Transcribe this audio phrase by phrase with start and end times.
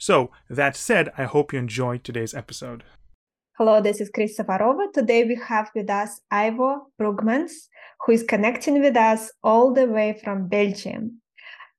[0.00, 2.84] So, that said, I hope you enjoyed today's episode.
[3.58, 4.90] Hello, this is Kris Safarova.
[4.94, 7.68] Today we have with us Ivo Brughmans,
[8.00, 11.20] who is connecting with us all the way from Belgium.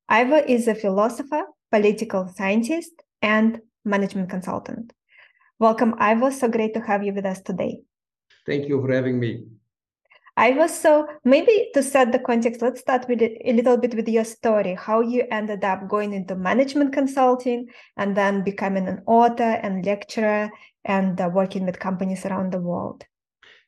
[0.07, 2.91] Ivo is a philosopher, political scientist,
[3.23, 4.93] and management consultant.
[5.57, 6.29] Welcome, Ivo.
[6.29, 7.81] So great to have you with us today.
[8.45, 9.45] Thank you for having me.
[10.41, 14.07] I was so maybe to set the context, let's start with a little bit with
[14.07, 19.59] your story, how you ended up going into management consulting and then becoming an author
[19.61, 20.49] and lecturer
[20.83, 23.05] and uh, working with companies around the world.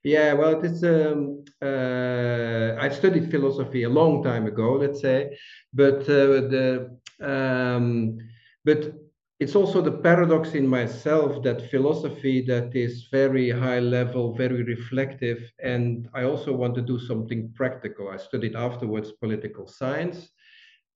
[0.01, 5.37] Yeah, well, it's um, uh, I studied philosophy a long time ago, let's say,
[5.71, 8.17] but uh, the um,
[8.65, 8.95] but
[9.39, 15.51] it's also the paradox in myself that philosophy that is very high level very reflective
[15.61, 18.09] and i also want to do something practical.
[18.09, 20.29] I studied afterwards political science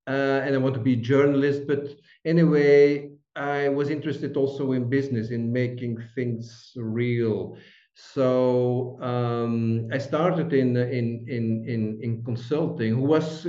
[0.07, 1.83] uh, and i want to be a journalist but
[2.25, 7.57] anyway i was interested also in business in making things real.
[7.95, 13.47] So um, i started in, in in in in consulting who was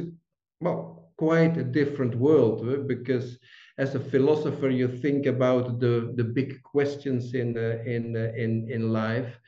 [0.62, 3.38] well quite a different world uh, because
[3.78, 8.68] as a philosopher, you think about the, the big questions in, uh, in, uh, in,
[8.70, 9.38] in life.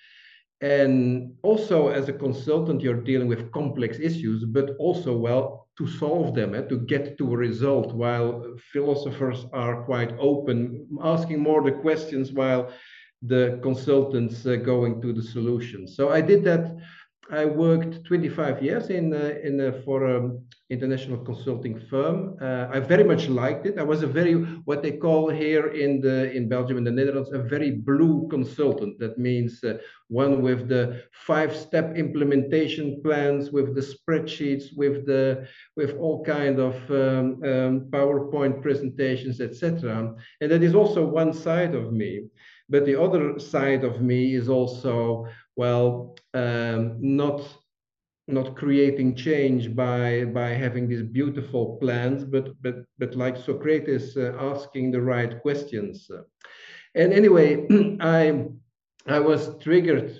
[0.61, 6.35] And also as a consultant, you're dealing with complex issues, but also, well, to solve
[6.35, 11.73] them, eh, to get to a result, while philosophers are quite open, asking more the
[11.73, 12.71] questions while
[13.23, 15.89] the consultants uh, going to the solution.
[15.89, 16.77] So I did that
[17.33, 22.37] I worked 25 years in uh, in for an international consulting firm.
[22.41, 23.79] Uh, I very much liked it.
[23.79, 27.31] I was a very what they call here in the in Belgium and the Netherlands
[27.33, 28.99] a very blue consultant.
[28.99, 35.97] That means uh, one with the five-step implementation plans, with the spreadsheets, with the with
[35.99, 40.15] all kind of um, um, PowerPoint presentations, etc.
[40.41, 42.27] And that is also one side of me.
[42.71, 47.43] But the other side of me is also well, um, not
[48.29, 54.37] not creating change by by having these beautiful plans, but but but like Socrates, uh,
[54.39, 56.11] asking the right questions.
[56.95, 57.67] And anyway,
[58.01, 58.47] I
[59.07, 60.17] I was triggered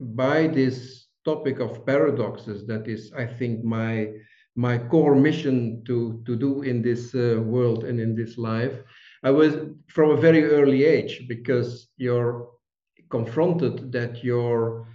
[0.00, 2.66] by this topic of paradoxes.
[2.66, 4.12] That is, I think, my
[4.56, 8.76] my core mission to to do in this uh, world and in this life.
[9.22, 9.54] I was
[9.88, 12.48] from a very early age because you're
[13.10, 14.86] confronted that you're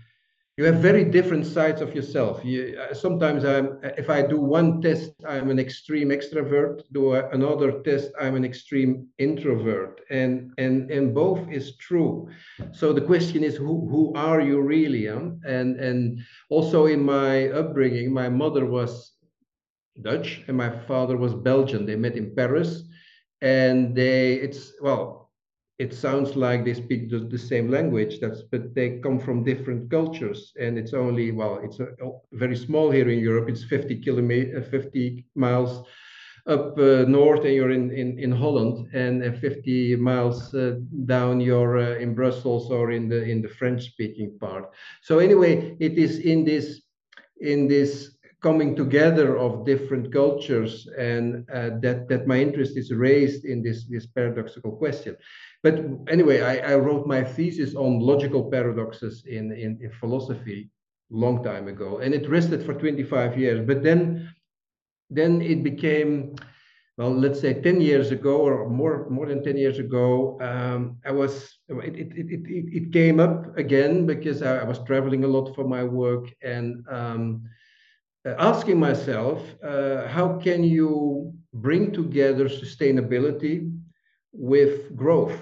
[0.57, 2.39] you have very different sides of yourself.
[2.45, 6.83] You, uh, sometimes I'm, if I do one test, I'm an extreme extrovert.
[6.93, 12.29] Do another test, I'm an extreme introvert, and and and both is true.
[12.71, 15.07] So the question is, who who are you really?
[15.07, 15.31] Huh?
[15.45, 19.11] And and also in my upbringing, my mother was
[20.01, 21.85] Dutch and my father was Belgian.
[21.85, 22.83] They met in Paris,
[23.41, 25.24] and they it's well
[25.77, 29.89] it sounds like they speak the, the, same language that's but they come from different
[29.91, 33.97] cultures and it's only well it's a, a very small here in europe it's 50
[33.97, 35.85] kilometer uh, 50 miles
[36.47, 40.75] up uh, north and you're in, in, in holland and uh, 50 miles uh,
[41.05, 44.71] down you're uh, in brussels or in the in the french speaking part.
[45.01, 46.81] So anyway it is in this
[47.41, 53.43] in this coming together of different cultures and uh, that that my interest is raised
[53.43, 55.17] in this this paradoxical question
[55.65, 60.69] but anyway, I, I, wrote my thesis on logical paradoxes in, in, in philosophy
[61.09, 63.65] long time ago, and it rested for 25 years.
[63.65, 64.31] But then,
[65.09, 66.35] then it became,
[66.99, 71.09] well, let's say 10 years ago or more, more than 10 years ago, um, I
[71.09, 75.55] was, it, it, it, it, came up again because I, I, was traveling a lot
[75.55, 77.41] for my work and um,
[78.23, 83.74] uh, asking myself, uh, how can you bring together sustainability
[84.37, 85.39] with growth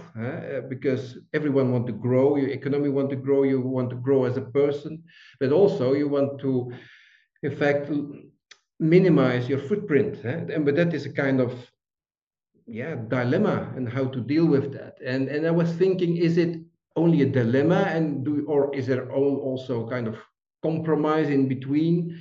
[0.69, 4.37] because everyone want to grow your economy want to grow you want to grow as
[4.37, 5.03] a person
[5.39, 6.71] but also you want to
[7.41, 7.89] in fact
[8.79, 11.53] minimize your footprint uh, and but that is a kind of
[12.67, 14.97] yeah dilemma and how to deal with that.
[15.05, 16.59] And and i was thinking is it
[16.95, 20.15] only a dilemma and do or is there all also kind of
[20.61, 22.19] compromise in between?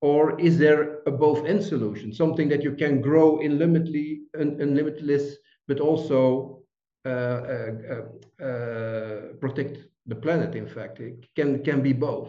[0.00, 4.58] Or is there a both end solution something that you can grow in limitly un,
[4.60, 5.36] unlimitless
[5.68, 6.62] but also
[7.06, 10.54] uh, uh, uh, protect the planet.
[10.54, 12.28] In fact, it can can be both.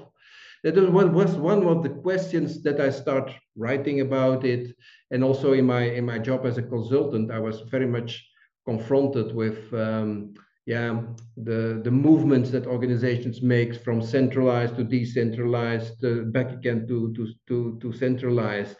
[0.63, 4.75] That was one of the questions that I start writing about it,
[5.11, 8.25] and also in my in my job as a consultant, I was very much
[8.65, 10.33] confronted with um,
[10.65, 11.01] yeah
[11.37, 17.27] the the movements that organizations make from centralized to decentralized uh, back again to to
[17.47, 18.77] to to centralized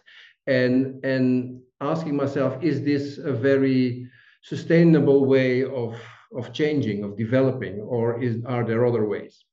[0.48, 4.10] and and asking myself is this a very
[4.46, 5.92] sustainable way of
[6.40, 9.46] of changing of developing or is are there other ways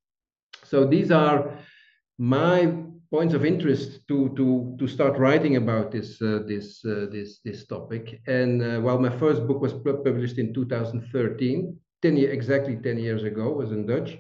[0.65, 1.39] so these are
[2.19, 2.56] my
[3.11, 7.67] points of interest to to to start writing about this uh, this uh, this this
[7.67, 12.99] topic and uh, while my first book was published in 2013 10 year, exactly 10
[12.99, 14.11] years ago was in dutch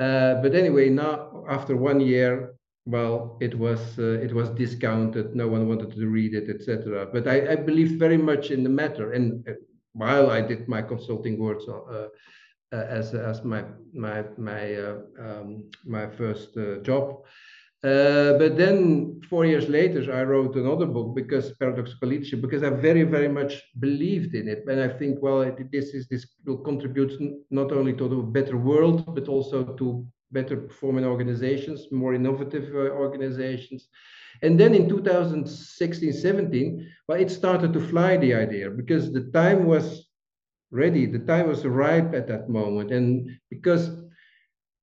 [0.00, 2.54] uh, but anyway now after one year
[2.86, 5.34] well, it was uh, it was discounted.
[5.34, 7.08] No one wanted to read it, etc.
[7.10, 9.52] But I, I believed very much in the matter, and uh,
[9.94, 12.08] while I did my consulting work uh,
[12.72, 17.04] uh, as as my my my uh, um, my first uh, job.
[18.40, 18.76] but then
[19.30, 23.52] four years later, I wrote another book because paradoxical leadership, because I very very much
[23.78, 27.12] believed in it, and I think well, it, this is this will contribute
[27.50, 29.86] not only to a better world, but also to
[30.32, 33.88] better performing organizations, more innovative uh, organizations.
[34.42, 39.66] And then in 2016, 17, well, it started to fly the idea because the time
[39.66, 40.06] was
[40.70, 42.90] ready, the time was ripe at that moment.
[42.90, 43.90] And because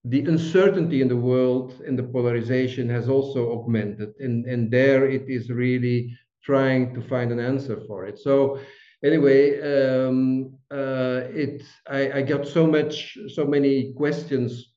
[0.06, 5.30] the uncertainty in the world and the polarization has also augmented, and, and there it
[5.30, 8.18] is really trying to find an answer for it.
[8.18, 8.60] So
[9.04, 14.71] anyway, um, uh, it I, I got so much, so many questions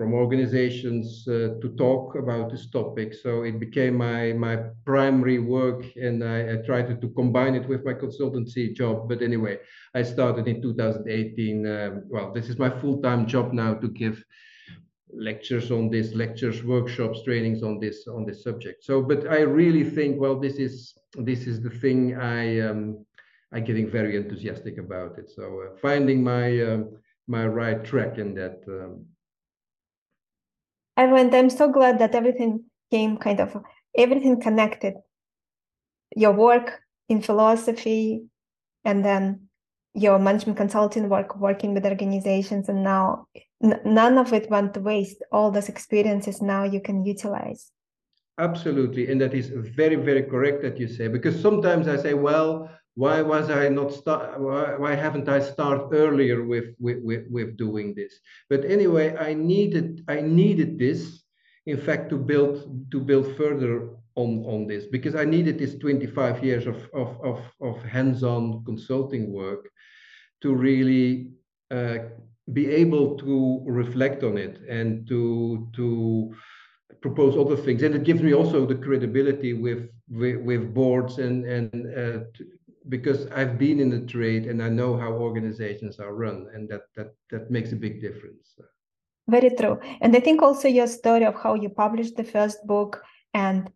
[0.00, 3.12] from organizations uh, to talk about this topic.
[3.12, 4.56] So it became my my
[4.86, 9.10] primary work, and I, I, tried to, to combine it with my consultancy job.
[9.10, 9.58] But anyway,
[9.94, 11.66] I started in 2018.
[11.66, 14.24] Um, well, this is my full-time job now to give
[15.12, 18.82] lectures on this, lectures, workshops, trainings on this on this subject.
[18.82, 20.94] So, but I really think, well, this is
[21.30, 23.04] this is the thing I um,
[23.52, 25.28] I'm getting very enthusiastic about it.
[25.28, 26.80] So uh, finding my um,
[27.26, 29.04] my right track in that um,
[31.08, 33.56] and I'm so glad that everything came kind of
[33.96, 34.94] everything connected.
[36.16, 38.24] Your work in philosophy,
[38.84, 39.48] and then
[39.94, 43.26] your management consulting work, working with organizations, and now
[43.60, 45.22] none of it went to waste.
[45.32, 47.72] All those experiences now you can utilize.
[48.38, 52.70] Absolutely, and that is very, very correct that you say because sometimes I say, well,
[52.94, 54.40] why was I not start?
[54.40, 58.18] Why, why haven't I started earlier with, with, with with doing this?
[58.48, 61.22] But anyway, I needed I needed this,
[61.66, 66.44] in fact, to build to build further on on this because I needed this 25
[66.44, 69.70] years of of of, of hands-on consulting work
[70.42, 71.32] to really
[71.70, 71.98] uh,
[72.52, 76.34] be able to reflect on it and to to
[77.00, 81.44] propose other things and it gives me also the credibility with with, with boards and
[81.46, 82.24] and uh,
[82.88, 86.82] because I've been in the trade and I know how organizations are run, and that
[86.96, 88.56] that that makes a big difference.
[89.28, 93.02] Very true, and I think also your story of how you published the first book
[93.34, 93.70] and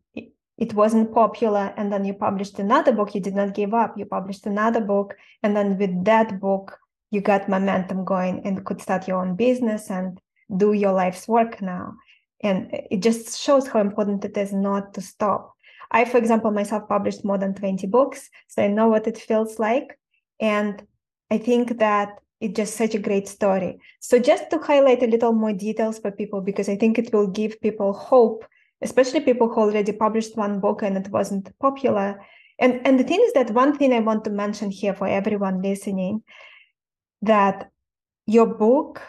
[0.56, 3.14] it wasn't popular, and then you published another book.
[3.14, 3.98] You did not give up.
[3.98, 6.78] You published another book, and then with that book,
[7.10, 10.20] you got momentum going and could start your own business and
[10.56, 11.94] do your life's work now.
[12.42, 15.54] And it just shows how important it is not to stop
[15.90, 19.58] I, for example, myself published more than 20 books, so I know what it feels
[19.58, 19.98] like.
[20.40, 20.82] And
[21.30, 23.78] I think that it's just such a great story.
[24.00, 27.28] So, just to highlight a little more details for people, because I think it will
[27.28, 28.44] give people hope,
[28.82, 32.20] especially people who already published one book and it wasn't popular.
[32.58, 35.62] And, and the thing is that one thing I want to mention here for everyone
[35.62, 36.22] listening
[37.22, 37.70] that
[38.26, 39.00] your book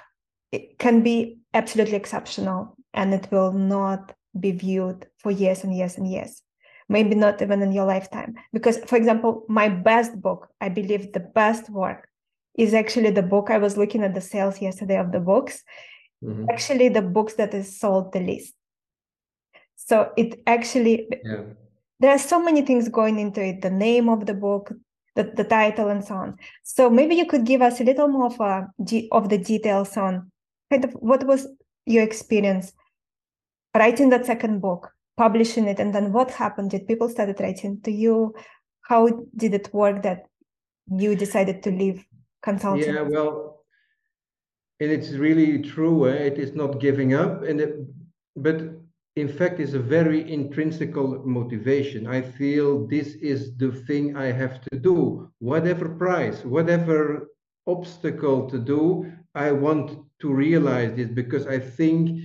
[0.80, 6.10] can be absolutely exceptional and it will not be viewed for years and years and
[6.10, 6.42] years
[6.90, 8.36] maybe not even in your lifetime.
[8.54, 12.08] Because, for example, my best book, I believe the best work
[12.58, 13.50] is actually the book.
[13.50, 15.64] I was looking at the sales yesterday of the books,
[16.24, 16.46] mm-hmm.
[16.50, 18.54] actually, the books that is sold the least.
[19.76, 21.44] So it actually, yeah.
[22.00, 24.72] there are so many things going into it the name of the book,
[25.16, 26.38] the, the title, and so on.
[26.64, 28.68] So maybe you could give us a little more of, a,
[29.12, 30.32] of the details on
[30.72, 31.48] kind of what was
[31.86, 32.74] your experience
[33.76, 36.72] writing that second book publishing it and then what happened?
[36.72, 38.36] Did people started writing to you?
[38.82, 40.26] How did it work that
[40.88, 42.06] you decided to leave
[42.44, 42.94] consulting?
[42.94, 43.56] Yeah well
[44.80, 46.26] and it's really true eh?
[46.32, 47.76] it is not giving up and it,
[48.36, 48.62] but
[49.16, 52.06] in fact it's a very intrinsical motivation.
[52.08, 55.32] I feel this is the thing i have to do.
[55.40, 57.30] Whatever price whatever
[57.68, 62.22] obstacle to do i want to realize this because I think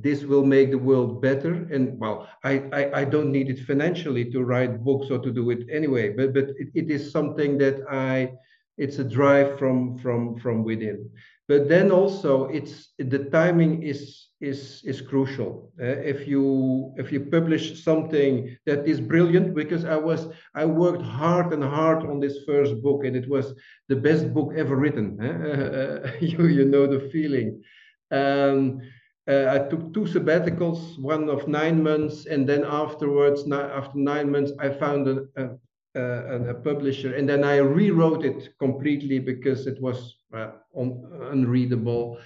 [0.00, 1.66] this will make the world better.
[1.72, 5.50] And well, I, I, I don't need it financially to write books or to do
[5.50, 8.32] it anyway, but but it, it is something that I
[8.78, 11.10] it's a drive from from from within.
[11.48, 15.72] But then also it's the timing is is is crucial.
[15.80, 21.02] Uh, if you if you publish something that is brilliant, because I was I worked
[21.02, 23.54] hard and hard on this first book, and it was
[23.88, 25.18] the best book ever written.
[25.20, 27.62] Uh, you you know the feeling.
[28.10, 28.80] Um,
[29.28, 34.52] uh, I took two sabbaticals, one of nine months, and then afterwards, after nine months,
[34.60, 35.58] I found a,
[35.94, 41.02] a, a, publisher, and then I rewrote it completely because it was uh, un,
[41.32, 42.18] unreadable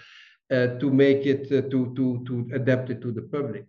[0.50, 3.64] uh, to make it uh, to to to adapt it to the public.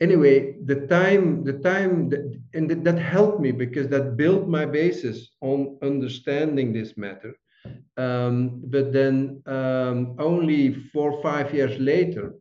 [0.00, 5.30] Anyway, the time, the time, that, and that helped me because that built my basis
[5.40, 7.34] on understanding this matter.
[7.96, 12.34] Um, but then um, only four or five years later,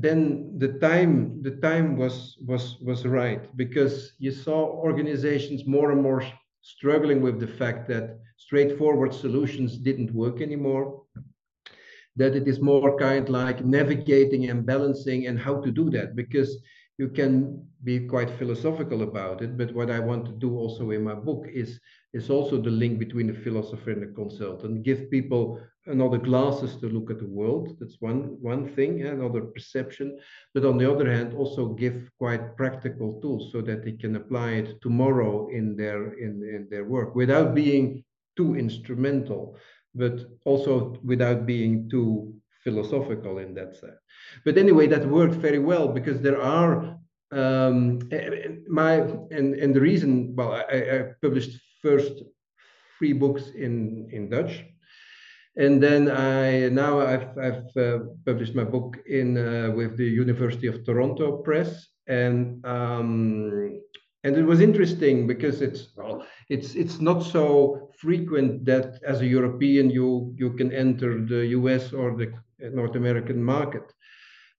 [0.00, 6.02] then the time the time was was was right because you saw organizations more and
[6.02, 6.22] more
[6.62, 11.02] struggling with the fact that straightforward solutions didn't work anymore
[12.16, 16.50] that it is more kind like navigating and balancing and how to do that because
[16.98, 19.56] you can be quite philosophical about it.
[19.56, 21.80] But what i want to do also in my book is
[22.12, 24.82] is also the link between the philosopher and the consultant.
[24.82, 29.42] Give people another glasses to look at the world that's one one thing eh, another
[29.42, 30.18] perception.
[30.54, 34.50] But on the other hand also give quite practical tools so that they can apply
[34.52, 38.04] it tomorrow in their in, in their work without being
[38.36, 39.56] too instrumental
[39.94, 44.00] but also without being too philosophical in that sense.
[44.44, 46.98] But anyway that worked very well because there are
[47.32, 48.94] um, eh, eh, my
[49.36, 52.22] and and the reason well I, I published first
[52.98, 54.64] three books in in Dutch,
[55.56, 60.66] and then I now I've I've uh, published my book in uh, with the University
[60.66, 63.80] of Toronto Press, and um,
[64.24, 69.26] and it was interesting because it's well, it's it's not so frequent that as a
[69.26, 72.32] European you you can enter the US or the
[72.70, 73.92] North American market,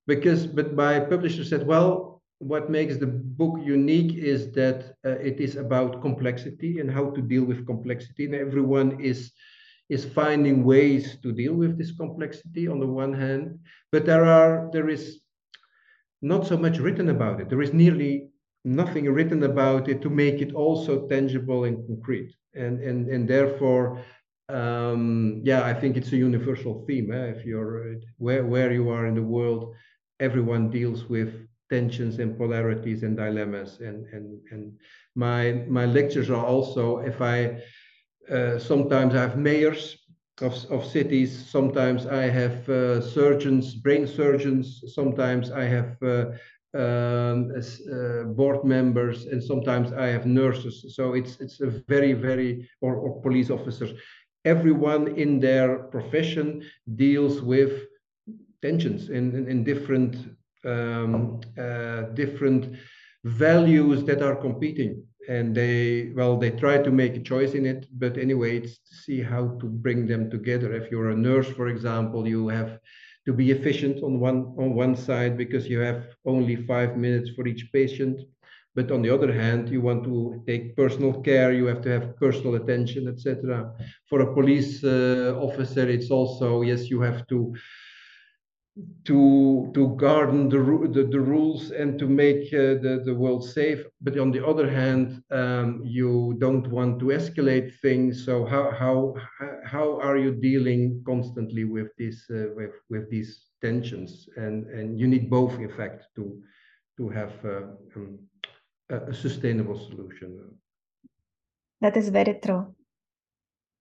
[0.07, 5.39] because but my publisher said well what makes the book unique is that uh, it
[5.39, 8.25] is about complexity and how to deal with complexity.
[8.25, 9.31] And everyone is
[9.89, 13.57] is finding ways to deal with this complexity on the one hand
[13.91, 15.19] but there are there is
[16.21, 17.49] not so much written about it.
[17.49, 18.29] There is nearly
[18.65, 22.35] nothing written about it to make it also tangible and concrete.
[22.53, 24.03] And and and therefore
[24.49, 27.27] um, yeah i think it's a universal theme eh?
[27.35, 29.75] if you're where where you are in the world
[30.19, 33.79] everyone deals with tensions and polarities and dilemmas.
[33.79, 34.73] And and and
[35.15, 37.57] my my lectures are also if i
[38.31, 39.97] uh, sometimes i have mayors
[40.41, 46.25] of, of cities sometimes i have uh, surgeons brain surgeons sometimes i have uh,
[46.77, 50.95] um, uh, board members and sometimes i have nurses.
[50.95, 53.85] So it's it's a very very or, or police officers.
[54.45, 56.61] Everyone in their profession
[56.95, 57.71] deals with
[58.61, 60.15] tensions in, in, in different
[60.65, 62.75] um, uh, different
[63.23, 65.03] values that are competing.
[65.27, 68.95] And they well they try to make a choice in it but anyway it's to
[68.95, 70.73] see how to bring them together.
[70.73, 72.79] If you're a nurse for example you have
[73.27, 77.45] to be efficient on one on one side because you have only five minutes for
[77.47, 78.19] each patient.
[78.73, 82.15] But on the other hand you want to take personal care you have to have
[82.17, 83.71] personal attention etc
[84.09, 87.53] for a police uh, officer it's also yes you have to
[89.05, 90.57] to to garden the,
[90.93, 93.83] the, the rules and to make uh, the the world safe.
[94.01, 98.25] But on the other hand um, you don't want to escalate things.
[98.25, 99.15] So how how
[99.65, 104.29] how are you dealing constantly with this uh, with with these tensions?
[104.37, 106.41] And and you need both in fact to
[106.97, 107.61] to have uh,
[107.95, 108.19] um,
[108.89, 110.57] a sustainable solution.
[111.81, 112.75] That is very true.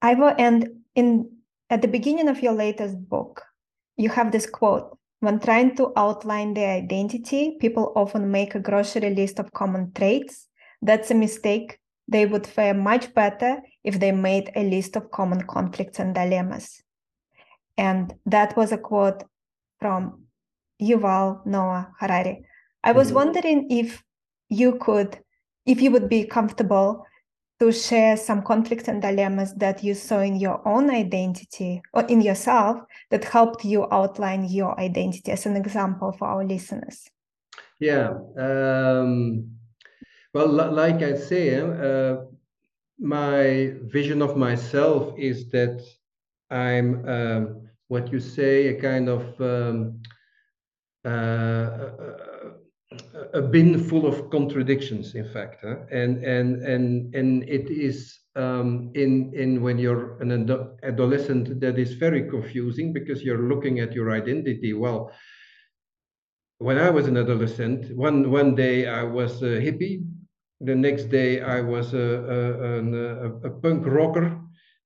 [0.02, 1.30] Ivo and in
[1.70, 3.42] at the beginning of your latest book
[3.98, 9.14] you have this quote when trying to outline their identity, people often make a grocery
[9.14, 10.48] list of common traits.
[10.80, 11.78] That's a mistake.
[12.06, 16.82] They would fare much better if they made a list of common conflicts and dilemmas.
[17.76, 19.24] And that was a quote
[19.80, 20.24] from
[20.80, 22.44] Yuval Noah Harari.
[22.84, 23.16] I was mm-hmm.
[23.16, 24.02] wondering if
[24.48, 25.18] you could,
[25.66, 27.04] if you would be comfortable
[27.60, 32.20] to share some conflicts and dilemmas that you saw in your own identity or in
[32.20, 37.10] yourself that helped you outline your identity as an example for our listeners.
[37.80, 39.50] Yeah um,
[40.34, 42.16] well like i say uh,
[42.98, 45.80] my vision of myself is that
[46.50, 50.00] i'm um, what you say, a kind of um,
[51.04, 51.88] uh,
[53.34, 55.76] a, bin full of contradictions, in fact, huh?
[55.90, 60.30] and and and and it is um, in in when you're an
[60.82, 64.72] adolescent that is very confusing because you're looking at your identity.
[64.72, 65.12] Well,
[66.58, 70.04] when I was an adolescent, one one day I was a hippie,
[70.60, 74.37] the next day I was a, a, a, a punk rocker,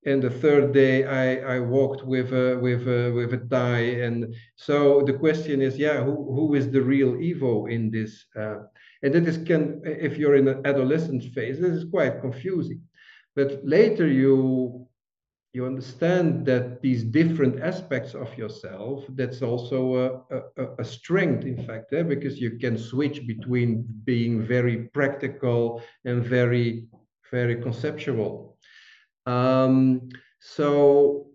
[0.05, 4.01] and the third day I, I walked with a with a with a tie.
[4.05, 8.25] And so the question is, yeah, who who is the real Ivo in this?
[8.35, 8.63] Uh,
[9.01, 12.81] and that is can if you're in an adolescent phase, this is quite confusing.
[13.35, 14.87] But later you
[15.53, 21.63] you understand that these different aspects of yourself that's also a, a, a strength in
[21.67, 22.01] fact eh?
[22.01, 26.87] because you can switch between being very practical and very
[27.29, 28.52] very conceptual
[29.25, 31.27] um, so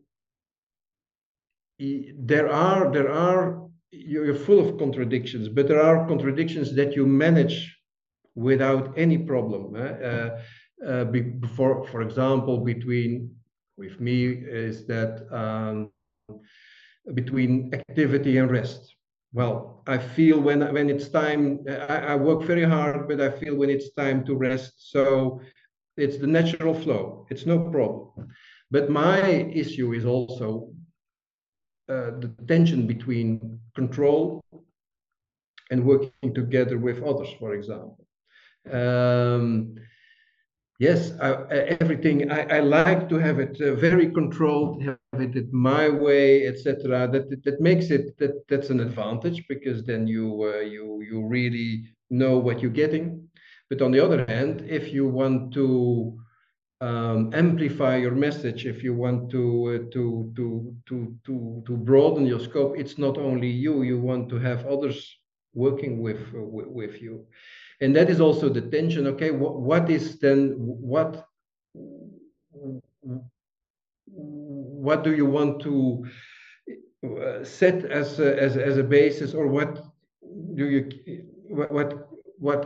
[1.79, 7.77] there are there are you're full of contradictions but there are contradictions that you manage
[8.35, 9.81] without any problem eh?
[9.81, 10.41] uh,
[10.87, 13.31] uh, before for example between
[13.79, 15.91] with me is that um,
[17.15, 18.95] between activity and rest.
[19.33, 23.55] Well, I feel when when it's time, I, I, work very hard, but I feel
[23.55, 24.91] when it's time to rest.
[24.91, 25.41] So
[25.99, 27.27] it's the natural flow.
[27.31, 28.29] It's no problem.
[28.71, 29.21] But my
[29.63, 30.71] issue is also
[31.89, 34.43] uh, the tension between control
[35.71, 38.07] and working together with others, for example.
[38.71, 39.75] Um,
[40.79, 41.33] yes, I,
[41.81, 47.09] everything I, I, like to have it uh, very controlled, have it my way, etc.
[47.11, 51.85] That that makes it that that's an advantage because then you uh, you you really
[52.11, 53.29] know what you're getting.
[53.71, 56.19] But on the other hand, if you want to
[56.81, 62.27] um, amplify your message, if you want to uh, to to to to to broaden
[62.27, 63.83] your scope, it's not only you.
[63.83, 65.19] You want to have others
[65.55, 67.27] working with uh, with, you
[67.81, 71.27] and that is also the tension okay what, what is then what
[74.87, 76.05] what do you want to
[77.05, 79.85] uh, set as a, as, as a basis or what
[80.55, 80.89] do you
[81.49, 82.09] what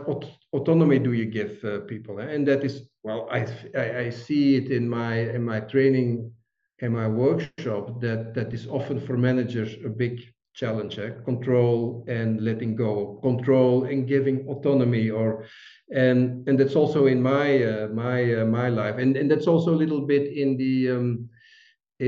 [0.07, 4.55] what, autonomy do you give uh, people and that is well I, I, I see
[4.55, 6.31] it in my in my training
[6.79, 10.21] in my workshop that that is often for managers a big
[10.53, 11.11] challenge eh?
[11.25, 15.45] control and letting go control and giving autonomy or
[15.91, 19.73] and and that's also in my uh, my uh, my life and and that's also
[19.73, 21.29] a little bit in the um,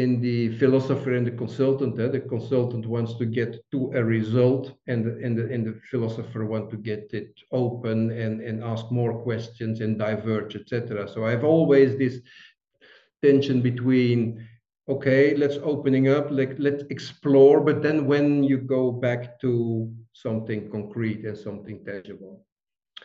[0.02, 2.08] in the philosopher and the consultant eh?
[2.08, 6.46] the consultant wants to get to a result and the, and the, and the philosopher
[6.46, 11.46] want to get it open and and ask more questions and diverge etc so i've
[11.46, 12.16] always this
[13.24, 14.20] tension between
[14.88, 17.60] okay, let's opening up, let, let's explore.
[17.60, 22.46] But then when you go back to something concrete and something tangible.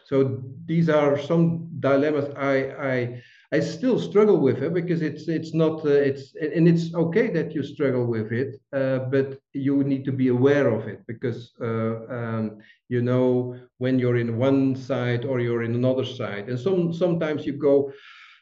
[0.04, 2.54] So these are some dilemmas I
[2.92, 7.30] I I still struggle with it because it's it's not uh, it's and it's okay
[7.30, 11.52] that you struggle with it, uh, but you need to be aware of it because
[11.60, 12.58] uh, um,
[12.88, 17.44] you know when you're in one side or you're in another side, and some sometimes
[17.44, 17.92] you go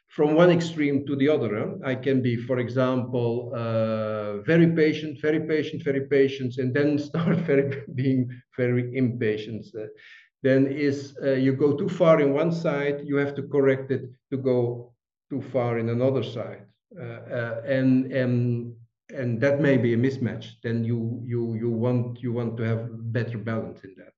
[0.08, 1.74] from one extreme to the other.
[1.84, 7.38] I can be, for example, uh, very patient, very patient, very patient, and then start
[7.38, 9.64] very being very impatient.
[9.74, 9.86] Uh,
[10.42, 14.02] then is uh, you go too far in one side, you have to correct it
[14.30, 14.92] to go
[15.30, 16.66] too far in another side,
[16.98, 18.74] uh, uh, and and
[19.14, 20.46] and that may be a mismatch.
[20.62, 24.12] Then you you you want you want to have better balance in that.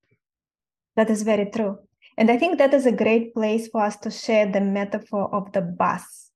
[0.96, 1.78] That is very true.
[2.18, 5.52] And I think that is a great place for us to share the metaphor of
[5.52, 6.30] the bus,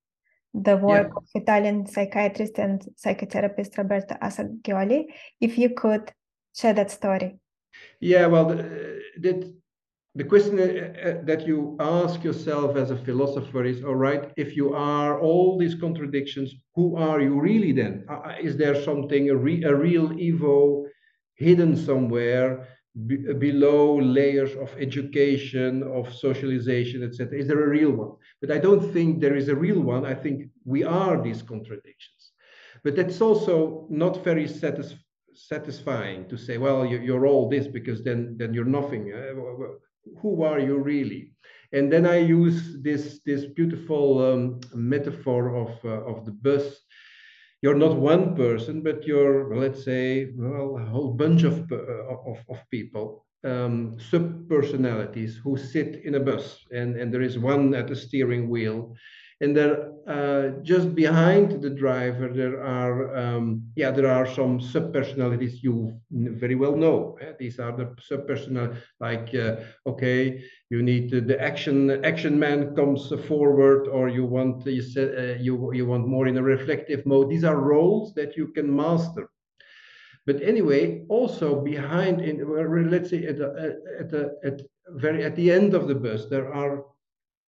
[0.55, 1.17] the work yeah.
[1.17, 5.07] of Italian psychiatrist and psychotherapist Roberto Assagioli.
[5.41, 6.13] If you could
[6.55, 7.39] share that story.
[8.01, 9.53] Yeah, well, that,
[10.15, 14.57] the question uh, uh, that you ask yourself as a philosopher is all right, if
[14.57, 18.05] you are all these contradictions, who are you really then?
[18.09, 20.87] Uh, is there something, a, re, a real Ivo
[21.35, 22.69] hidden somewhere?
[23.39, 27.37] below layers of education, of socialization, etc.
[27.37, 28.13] Is there a real one?
[28.41, 30.07] But I don't think there is a real one.
[30.07, 32.33] I think we are these contradictions.
[32.85, 34.95] But that's also not very satis
[35.33, 39.13] satisfying to say, well, you're all this because then, then you're nothing.
[40.21, 41.31] Who are you really?
[41.73, 46.81] And then I use this, this beautiful um, metaphor of, uh, of the bus
[47.65, 51.77] you're not one person, but you're, let's say, well, a whole bunch of, uh,
[52.31, 57.39] of, of people, um, sub personalities who sit in a bus, and, and there is
[57.39, 58.95] one at the steering wheel.
[59.41, 65.63] And there uh, just behind the driver there are um, yeah there are some subpersonalities
[65.63, 67.33] you very well know eh?
[67.39, 73.89] these are the subpersonal like uh, okay you need the action action man comes forward
[73.89, 77.57] or you want you, uh, you you want more in a reflective mode these are
[77.57, 79.31] roles that you can master
[80.27, 82.37] but anyway also behind in
[82.91, 84.13] let's say at the, at
[84.45, 86.85] at very at the end of the bus there are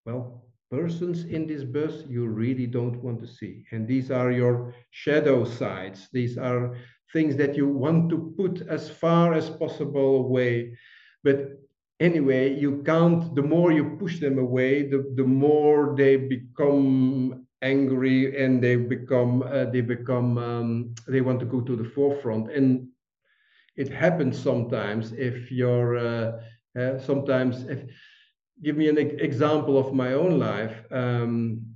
[0.07, 3.65] well persons in this bus you really don't want to see.
[3.73, 6.09] And these are your shadow sides.
[6.13, 6.77] These are
[7.13, 10.77] things that you want to put as far as possible away.
[11.23, 11.59] But
[12.01, 18.43] anyway, you can't, the more you push them away, the, the more they become angry
[18.43, 22.51] and they become, uh, they become, um, they want to go to the forefront.
[22.51, 22.89] And
[23.77, 26.33] it happens sometimes if you're, uh,
[26.79, 27.85] uh, sometimes if,
[28.63, 30.77] give me an example of my own life.
[30.91, 31.67] Um,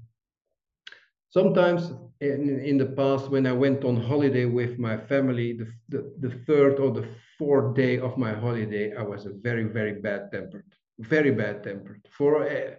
[1.30, 6.12] sometimes in, in the past, when I went on holiday with my family, the, the,
[6.20, 7.06] the third or the
[7.38, 10.64] fourth day of my holiday, I was a very, very bad tempered,
[10.98, 12.76] very bad tempered, for a,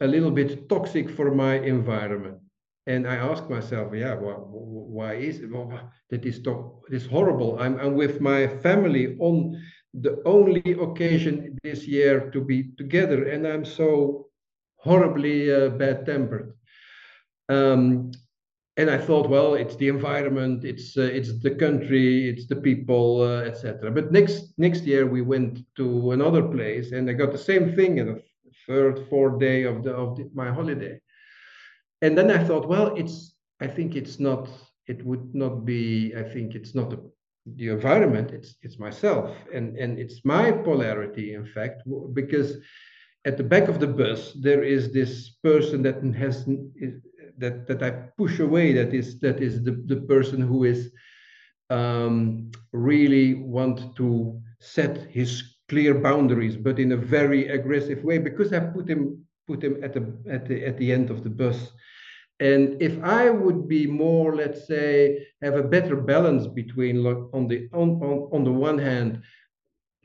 [0.00, 2.38] a little bit toxic for my environment.
[2.86, 5.50] And I asked myself, yeah, well, why is it?
[5.50, 5.72] Well,
[6.10, 6.42] that is
[6.90, 7.58] this horrible.
[7.58, 9.58] I'm, I'm with my family on
[10.00, 14.26] the only occasion this year to be together, and I'm so
[14.76, 16.54] horribly uh, bad tempered.
[17.48, 18.10] Um,
[18.76, 23.22] and I thought, well, it's the environment, it's uh, it's the country, it's the people,
[23.22, 23.90] uh, etc.
[23.92, 27.98] But next next year we went to another place, and I got the same thing
[27.98, 28.22] in the
[28.66, 31.00] third, fourth day of the of the, my holiday.
[32.02, 34.48] And then I thought, well, it's I think it's not
[34.88, 36.98] it would not be I think it's not a
[37.46, 39.36] the environment it's it's myself.
[39.52, 41.82] And and it's my polarity in fact
[42.14, 42.58] because
[43.24, 46.46] at the back of the bus there is this person that has
[47.38, 50.92] that that I push away that is that is the, the person who is
[51.70, 58.52] um, really want to set his clear boundaries but in a very aggressive way because
[58.52, 61.72] I put him put him at the at the at the end of the bus
[62.44, 67.68] and if I would be more, let's say, have a better balance between on the
[67.72, 69.22] on, on, on the one hand,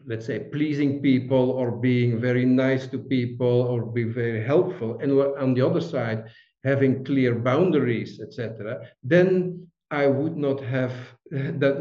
[0.08, 5.12] let's say pleasing people or being very nice to people or be very helpful, and
[5.12, 6.24] on the other side,
[6.64, 10.94] having clear boundaries, etc., then I would not have
[11.62, 11.76] that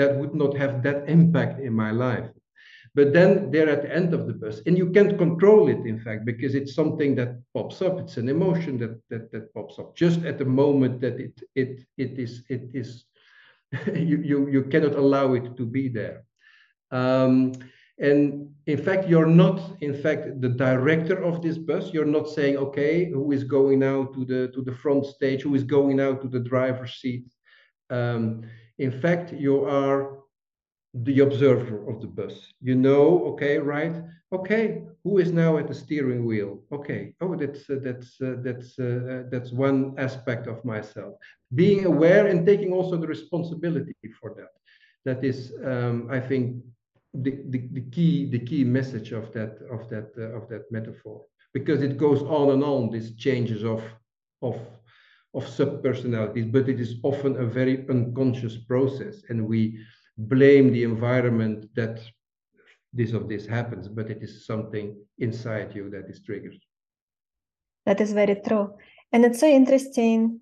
[0.00, 2.30] that would not have that impact in my life
[2.94, 5.98] but then they're at the end of the bus and you can't control it in
[5.98, 7.98] fact because it's something that pops up.
[7.98, 11.80] It's an emotion that that, that pops up just at the moment that it it
[11.98, 13.04] it is it is
[13.94, 16.24] you, you you cannot allow it to be there.
[16.90, 17.52] Um,
[17.98, 21.92] and in fact you're not in fact the director of this bus.
[21.92, 25.42] You're not saying okay who is going now to the to the front stage?
[25.42, 27.26] Who is going now to the driver's seat?
[27.90, 28.42] Um,
[28.78, 30.23] in fact you are
[31.02, 32.52] the observer of the bus.
[32.60, 33.96] You know, okay, right?
[34.32, 36.60] Okay, who is now at the steering wheel?
[36.72, 41.14] Okay, oh, that's uh, that's uh, that's uh, that's one aspect of myself.
[41.54, 44.52] Being aware and taking also the responsibility for that.
[45.04, 46.62] That is, um, I think,
[47.12, 51.24] the, the, the key the key message of that of that uh, of that metaphor
[51.52, 52.90] because it goes on and on.
[52.90, 53.82] These changes of
[54.42, 54.56] of
[55.34, 59.78] of subpersonalities, but it is often a very unconscious process, and we
[60.16, 62.00] blame the environment that
[62.92, 66.58] this or this happens, but it is something inside you that is triggered.
[67.86, 68.74] That is very true.
[69.12, 70.40] And it's so interesting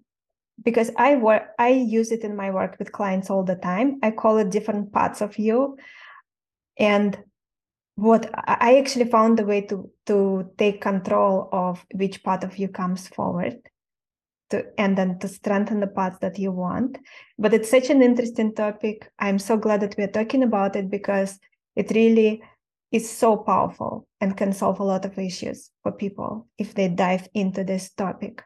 [0.62, 3.98] because I work I use it in my work with clients all the time.
[4.02, 5.78] I call it different parts of you.
[6.78, 7.18] And
[7.94, 12.68] what I actually found a way to to take control of which part of you
[12.68, 13.58] comes forward
[14.52, 16.98] to, and then to strengthen the parts that you want.
[17.38, 19.10] But it's such an interesting topic.
[19.18, 21.38] I'm so glad that we're talking about it because
[21.74, 22.42] it really
[22.92, 27.28] is so powerful and can solve a lot of issues for people if they dive
[27.34, 28.42] into this topic.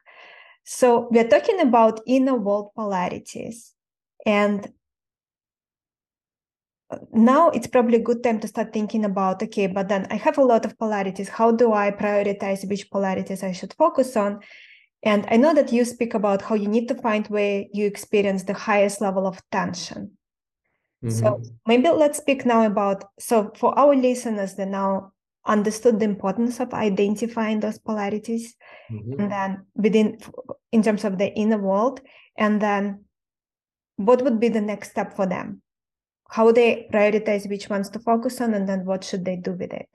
[0.64, 3.72] So we're talking about inner world polarities.
[4.24, 4.72] And
[6.90, 10.14] uh, now it's probably a good time to start thinking about okay but then i
[10.14, 14.38] have a lot of polarities how do i prioritize which polarities i should focus on
[15.02, 18.44] and I know that you speak about how you need to find where you experience
[18.44, 20.12] the highest level of tension.
[21.04, 21.10] Mm-hmm.
[21.10, 25.12] So maybe let's speak now about so for our listeners that now
[25.46, 28.54] understood the importance of identifying those polarities
[28.90, 29.20] mm-hmm.
[29.20, 30.18] and then within
[30.72, 32.00] in terms of the inner world
[32.36, 33.04] and then
[33.96, 35.62] what would be the next step for them
[36.30, 39.72] how they prioritize which ones to focus on and then what should they do with
[39.72, 39.88] it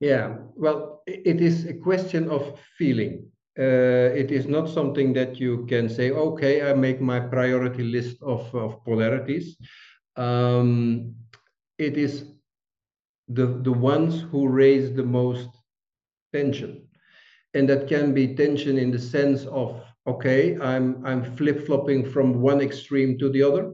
[0.00, 3.24] yeah well it is a question of feeling
[3.58, 8.22] uh, it is not something that you can say, okay, I make my priority list
[8.22, 9.56] of, of polarities.
[10.16, 11.14] Um,
[11.78, 12.24] it is
[13.28, 15.48] the, the ones who raise the most
[16.34, 16.86] tension.
[17.54, 22.60] And that can be tension in the sense of, okay, I'm, I'm flip-flopping from one
[22.60, 23.72] extreme to the other.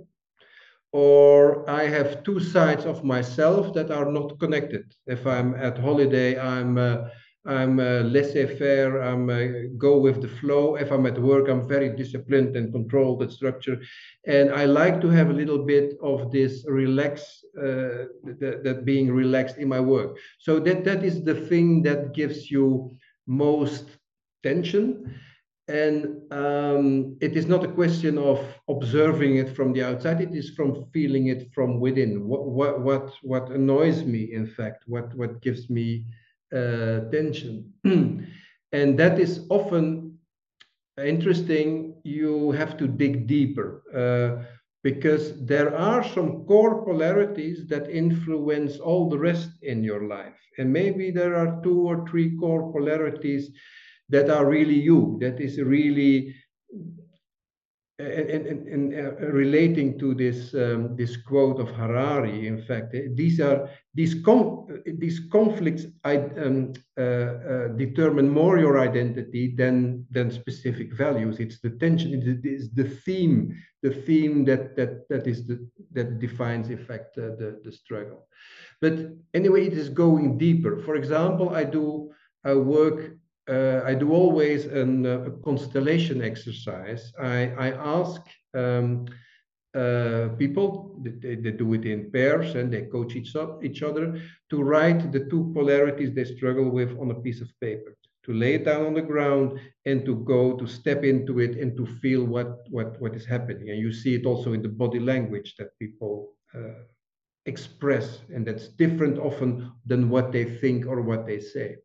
[0.92, 4.94] Or I have two sides of myself that are not connected.
[5.06, 7.08] If I'm at holiday, I'm uh,
[7.44, 9.02] I'm uh, laissez-faire.
[9.02, 10.76] I'm uh, go with the flow.
[10.76, 13.84] If I'm at work, I'm very disciplined and controlled and structured.
[14.26, 18.06] And I like to have a little bit of this relax, uh,
[18.38, 20.16] that, that being relaxed in my work.
[20.38, 23.86] So that that is the thing that gives you most
[24.44, 25.12] tension.
[25.68, 30.20] And um, it is not a question of observing it from the outside.
[30.20, 32.26] It is from feeling it from within.
[32.26, 36.04] What what what what annoys me, in fact, what what gives me
[37.10, 37.72] tension.
[37.84, 40.18] and that is often
[40.98, 41.94] interesting.
[42.04, 44.44] You have to dig deeper uh,
[44.82, 50.38] because there are some core polarities that influence all the rest in your life.
[50.58, 53.50] And maybe there are two or three core polarities
[54.08, 56.34] that are really you, that is really
[58.02, 63.08] and, and, and uh, relating to this um, this quote of Harari, in fact, eh,
[63.14, 64.66] these are these com
[64.98, 71.38] these conflicts um, uh, uh, determine more your identity than than specific values.
[71.40, 72.12] It's the tension.
[72.14, 77.18] It is the theme, the theme that that that is the that defines, in fact,
[77.18, 78.26] uh, the the struggle.
[78.80, 78.94] But
[79.34, 80.78] anyway, it is going deeper.
[80.78, 82.12] For example, I do
[82.44, 83.16] I work
[83.48, 87.12] uh, I do always an, uh, a constellation exercise.
[87.20, 88.20] I, I ask
[88.54, 89.06] um,
[89.74, 94.62] uh, people, they, they, do it in pairs and they coach each, each other to
[94.62, 98.64] write the two polarities they struggle with on a piece of paper, to lay it
[98.66, 102.58] down on the ground and to go to step into it and to feel what,
[102.68, 103.70] what, what is happening.
[103.70, 106.84] And you see it also in the body language that people uh,
[107.46, 111.76] express, and that's different often than what they think or what they say.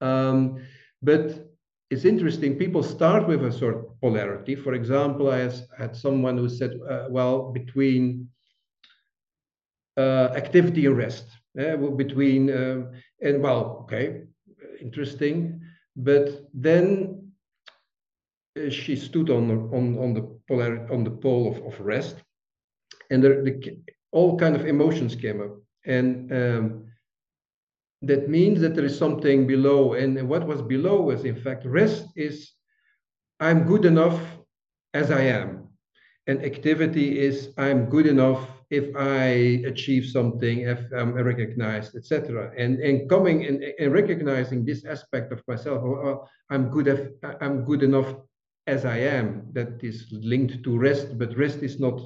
[0.00, 0.60] Um,
[1.02, 1.48] but
[1.90, 4.54] it's interesting, people start with a sort of polarity.
[4.54, 8.28] For example, I had someone who said, uh, well, between
[9.96, 11.26] uh, activity and rest,
[11.58, 12.90] uh, between, um,
[13.22, 14.24] and well, okay,
[14.80, 15.60] interesting.
[15.96, 17.32] But then
[18.56, 22.16] uh, she stood on, on, on the polar, on the pole of, of rest
[23.10, 23.78] and the,
[24.12, 25.56] all kind of emotions came up.
[25.84, 26.84] And um,
[28.02, 29.94] that means that there is something below.
[29.94, 32.52] And what was below was, in fact, rest is
[33.40, 34.20] I'm good enough
[34.94, 35.68] as I am.
[36.26, 42.52] And activity is I'm good enough if I achieve something, if I'm recognized, etc.
[42.56, 47.08] And and coming and, and recognizing this aspect of myself, oh, oh, I'm good if
[47.40, 48.14] I'm good enough
[48.66, 49.48] as I am.
[49.52, 51.98] That is linked to rest, but rest is not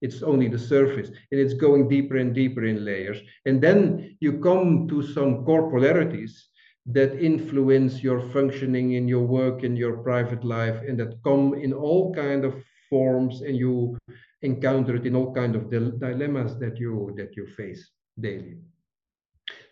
[0.00, 3.18] it's only the surface and it's going deeper and deeper in layers.
[3.46, 6.48] And then you come to some core polarities
[6.86, 11.72] that influence your functioning in your work in your private life and that come in
[11.72, 12.54] all kind of
[12.88, 13.98] forms and you
[14.42, 18.56] encounter it in all kind of dilemmas that you that you face daily.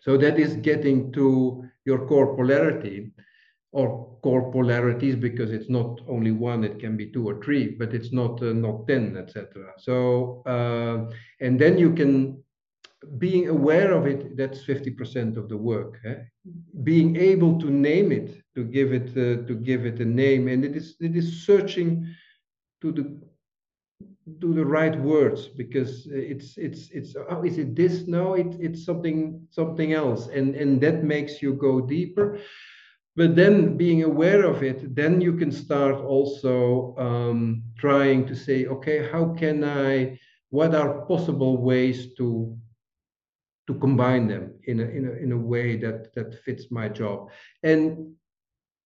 [0.01, 3.11] So that is getting to your core polarity
[3.77, 7.93] or core polarities because it's not only one it can be two or three but
[7.93, 10.97] it's not uh, not 10 etc so uh,
[11.41, 12.43] and then you can
[13.19, 16.15] being aware of it that's 50% of the work eh?
[16.83, 20.65] being able to name it to give it uh, to give it a name and
[20.65, 21.91] it is it is searching
[22.81, 23.05] to the
[24.41, 28.07] to the right words because it's it's it's oh is it this?
[28.07, 32.39] No it, it's something something else and and that makes you go deeper
[33.17, 38.65] but then being aware of it then you can start also um, trying to say
[38.67, 40.17] okay how can i
[40.49, 42.55] what are possible ways to
[43.65, 47.29] to combine them in a, in a, in a way that that fits my job
[47.63, 48.13] and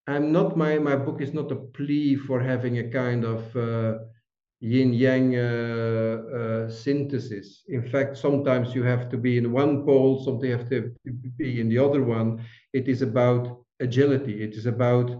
[0.08, 4.00] i'm not my my book is not a plea for having a kind of uh,
[4.62, 7.63] yin yang uh, uh, synthesis.
[7.67, 10.94] In fact, sometimes you have to be in one pole, sometimes you have to
[11.38, 12.46] be in the other one.
[12.72, 14.44] It is about agility.
[14.44, 15.12] It is about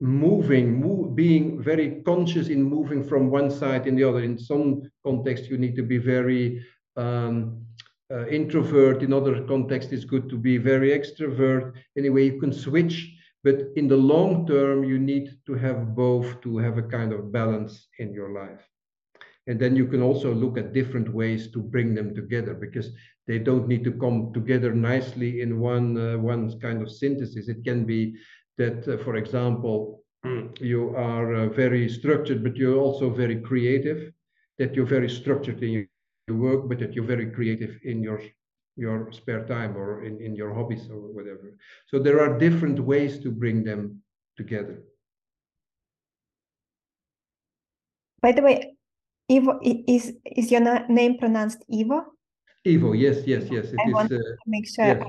[0.00, 4.22] moving, move, being very conscious in moving from one side in the other.
[4.22, 6.64] In some context, you need to be very
[6.96, 7.64] um,
[8.10, 9.02] uh, introvert.
[9.02, 11.74] In other context, it's good to be very extrovert.
[11.96, 16.58] Anyway, you can switch, but in the long term, you need to have both to
[16.58, 18.62] have a kind of balance in your life.
[19.46, 22.90] And then you can also look at different ways to bring them together because
[23.26, 27.48] they don't need to come together nicely in one uh, one kind of synthesis.
[27.48, 28.16] It can be
[28.58, 30.02] that, uh, for example,
[30.60, 34.12] you are uh, very structured, but you're also very creative.
[34.58, 35.86] That you're very structured in
[36.28, 38.20] your work, but that you're very creative in your
[38.76, 41.56] your spare time or in, in your hobbies or whatever.
[41.86, 44.02] So there are different ways to bring them
[44.36, 44.82] together.
[48.20, 48.75] By the way,
[49.28, 52.04] Ivo is is your name pronounced Ivo?
[52.66, 53.66] Ivo, yes, yes, yes.
[53.66, 55.02] It I is, want uh, to make sure yes.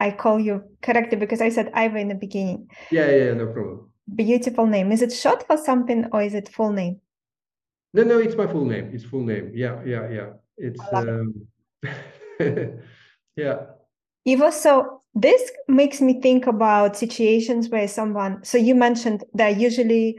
[0.00, 2.68] I, I, call you correctly because I said Ivo in the beginning.
[2.90, 3.90] Yeah, yeah, no problem.
[4.14, 4.92] Beautiful name.
[4.92, 7.00] Is it short for something or is it full name?
[7.94, 8.90] No, no, it's my full name.
[8.92, 9.52] It's full name.
[9.54, 10.30] Yeah, yeah, yeah.
[10.56, 11.46] It's um,
[12.38, 12.80] it.
[13.36, 13.56] yeah.
[14.26, 20.18] Ivo, so this makes me think about situations where someone so you mentioned that usually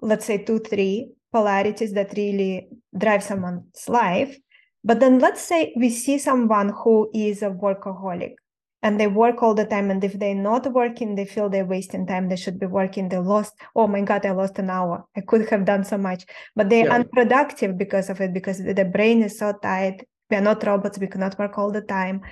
[0.00, 4.38] let's say two, three polarities that really drive someone's life.
[4.84, 8.34] But then let's say we see someone who is a workaholic
[8.82, 9.90] and they work all the time.
[9.90, 12.28] And if they're not working, they feel they're wasting time.
[12.28, 13.08] They should be working.
[13.08, 15.04] They lost, oh my God, I lost an hour.
[15.16, 16.26] I could have done so much.
[16.56, 16.96] But they're yeah.
[16.96, 20.04] unproductive because of it, because the brain is so tight.
[20.30, 20.98] We are not robots.
[20.98, 22.22] We cannot work all the time.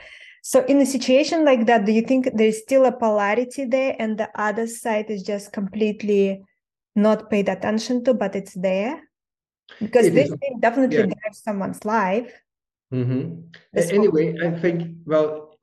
[0.42, 4.18] So in a situation like that, do you think there's still a polarity there and
[4.18, 6.42] the other side is just completely
[6.96, 9.02] not paid attention to, but it's there?
[9.78, 11.06] Because it this thing definitely yeah.
[11.06, 12.32] drives someone's life.
[12.92, 13.46] Mm-hmm.
[13.74, 15.58] Anyway, I think, well,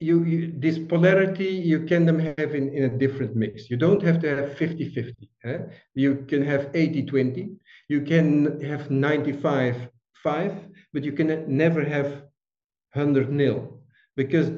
[0.00, 3.70] you, you, this polarity you can them have in, in a different mix.
[3.70, 5.14] You don't have to have 50-50.
[5.44, 5.58] Eh?
[5.94, 7.56] You can have 80-20.
[7.88, 9.90] You can have 95-5,
[10.92, 12.06] but you can never have
[12.92, 13.80] 100 nil.
[14.16, 14.50] Because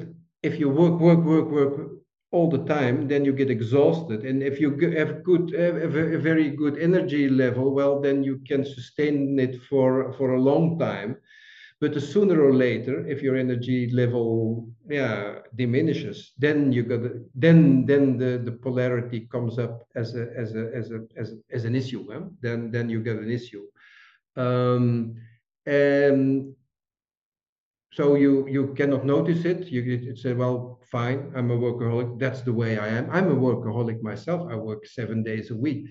[0.43, 1.96] if you work, work, work, work
[2.31, 4.25] all the time, then you get exhausted.
[4.25, 8.65] And if you have good, have a very good energy level, well, then you can
[8.65, 11.17] sustain it for for a long time.
[11.79, 17.01] But the sooner or later, if your energy level, yeah, diminishes, then you got
[17.35, 21.65] then then the, the polarity comes up as a as a as a as, as
[21.65, 22.03] an issue.
[22.41, 23.63] Then then you get an issue.
[24.35, 25.15] Um,
[25.65, 26.55] and
[27.97, 29.61] so you you cannot notice it.
[29.73, 32.19] You, you say, well, fine, I'm a workaholic.
[32.19, 33.09] That's the way I am.
[33.11, 34.47] I'm a workaholic myself.
[34.51, 35.87] I work seven days a week,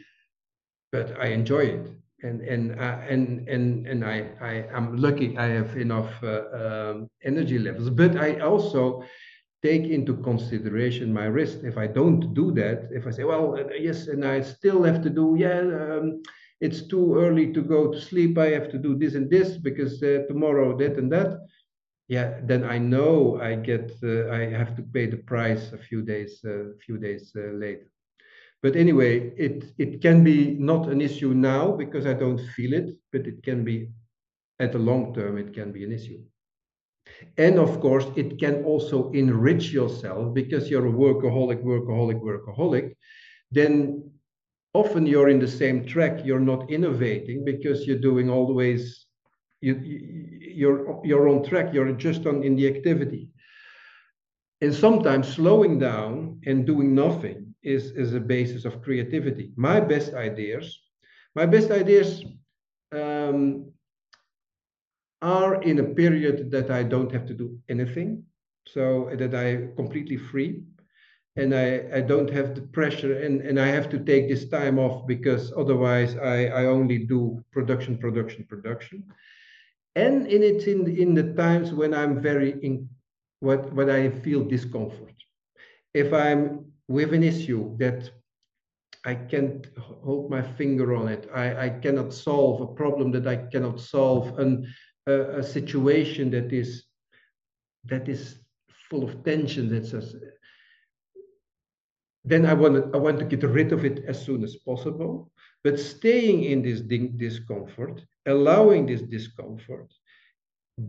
[0.92, 1.86] but I enjoy it,
[2.22, 5.36] and and uh, and and and I I am lucky.
[5.36, 9.02] I have enough uh, um, energy levels, but I also
[9.62, 11.58] take into consideration my risk.
[11.64, 15.02] If I don't do that, if I say, well, uh, yes, and I still have
[15.02, 15.58] to do, yeah.
[15.58, 16.22] Um,
[16.60, 18.38] it's too early to go to sleep.
[18.38, 21.36] I have to do this and this because uh, tomorrow that and that
[22.08, 26.02] yeah, then I know I get uh, I have to pay the price a few
[26.02, 27.90] days a uh, few days uh, later.
[28.62, 32.96] But anyway, it it can be not an issue now because I don't feel it,
[33.12, 33.88] but it can be
[34.60, 36.20] at the long term it can be an issue.
[37.38, 42.94] And of course, it can also enrich yourself because you're a workaholic, workaholic, workaholic.
[43.50, 44.10] Then
[44.74, 46.24] often you're in the same track.
[46.24, 49.05] You're not innovating because you're doing always
[49.60, 53.28] you, you're you're on track you're just on in the activity.
[54.60, 59.52] And sometimes slowing down and doing nothing is is a basis of creativity.
[59.56, 60.80] My best ideas
[61.36, 62.24] my best ideas
[62.92, 63.70] um,
[65.20, 68.22] are in a period that i don't have to do anything
[68.66, 70.62] so that i completely free
[71.38, 74.78] and I, I don't have the pressure and, and I have to take this time
[74.78, 79.04] off because otherwise I, I only do production, production, production
[79.96, 82.88] and in it in, in the times when I'm very in
[83.40, 85.14] what when I feel discomfort.
[85.94, 88.10] If I'm with an issue that
[89.04, 93.36] I can't hold my finger on it, I, I cannot solve a problem that I
[93.36, 94.66] cannot solve, and
[95.06, 96.84] a, situation that is
[97.84, 98.40] that is
[98.90, 99.70] full of tension.
[99.70, 100.16] That's just,
[102.24, 105.30] then I want to, I want to get rid of it as soon as possible.
[105.66, 109.92] But staying in this discomfort allowing this discomfort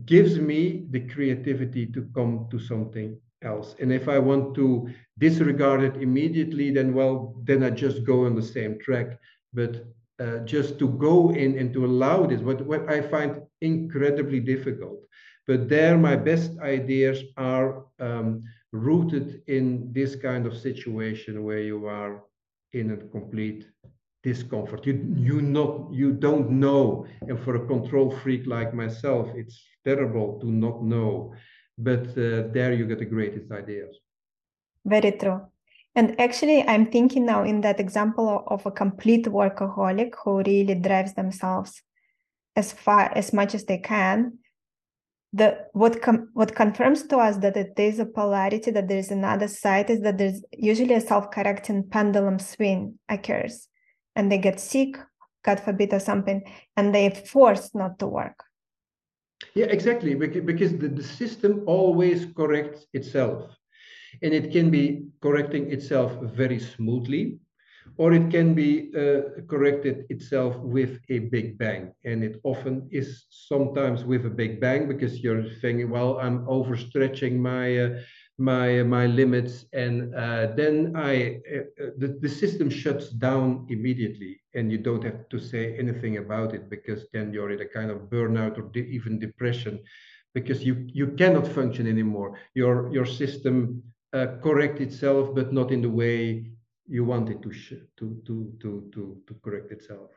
[0.04, 3.74] gives me the creativity to come to something else.
[3.80, 4.88] And if I want to
[5.18, 9.18] disregard it immediately, then well, then I just go on the same track.
[9.52, 9.84] But
[10.20, 15.00] uh, just to go in and to allow this, what, what I find incredibly difficult.
[15.48, 21.86] But there, my best ideas are um, rooted in this kind of situation where you
[21.86, 22.22] are
[22.72, 23.66] in a complete
[24.30, 24.80] discomfort.
[24.88, 24.94] You
[25.28, 29.56] you not you don't know, and for a control freak like myself, it's
[29.88, 31.10] terrible to not know.
[31.88, 33.92] But uh, there you get the greatest ideas.
[34.84, 35.40] Very true.
[35.94, 41.14] And actually, I'm thinking now in that example of a complete workaholic who really drives
[41.14, 41.72] themselves
[42.54, 44.18] as far as much as they can.
[45.32, 49.10] the what com- what confirms to us that it is a polarity that there is
[49.10, 53.68] another side is that there's usually a self-correcting pendulum swing occurs
[54.18, 54.98] and they get sick
[55.44, 56.42] god forbid or something
[56.76, 58.44] and they're forced not to work
[59.54, 63.56] yeah exactly because the, the system always corrects itself
[64.22, 67.38] and it can be correcting itself very smoothly
[67.96, 71.92] or it can be uh, corrected itself with a big bang.
[72.04, 77.36] And it often is sometimes with a big bang because you're thinking, well, I'm overstretching
[77.36, 78.00] my uh,
[78.38, 84.40] my my limits, and uh, then I uh, uh, the, the system shuts down immediately,
[84.54, 87.90] and you don't have to say anything about it because then you're in a kind
[87.90, 89.80] of burnout or de even depression
[90.34, 92.38] because you you cannot function anymore.
[92.54, 93.82] Your your system
[94.12, 96.50] uh, correct itself, but not in the way
[96.86, 97.50] you want it to
[97.98, 100.10] to to to to to correct itself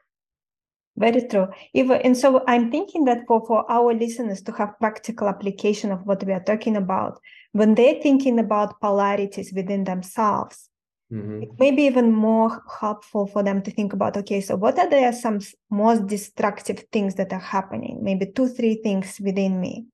[0.98, 5.28] very true Ivo, and so i'm thinking that for for our listeners to have practical
[5.28, 7.20] application of what we are talking about
[7.54, 10.70] when they're thinking about polarities within themselves
[11.12, 11.44] mm-hmm.
[11.44, 14.90] it may be even more helpful for them to think about okay so what are
[14.90, 15.40] there some
[15.70, 19.86] most destructive things that are happening maybe two three things within me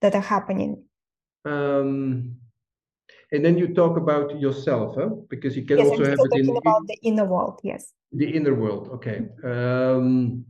[0.00, 0.82] that are happening
[1.44, 2.36] um
[3.32, 5.08] and then you talk about yourself, huh?
[5.28, 7.60] because you can yes, also I'm have it in about the inner world.
[7.64, 7.92] Yes.
[8.12, 8.88] The inner world.
[8.94, 9.28] Okay.
[9.42, 10.44] Um,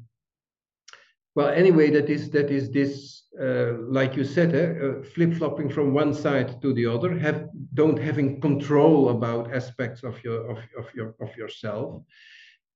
[1.34, 5.70] well, anyway, that is that is this, uh, like you said, eh, uh, flip flopping
[5.70, 7.18] from one side to the other.
[7.18, 12.02] Have don't having control about aspects of your of, of your of yourself,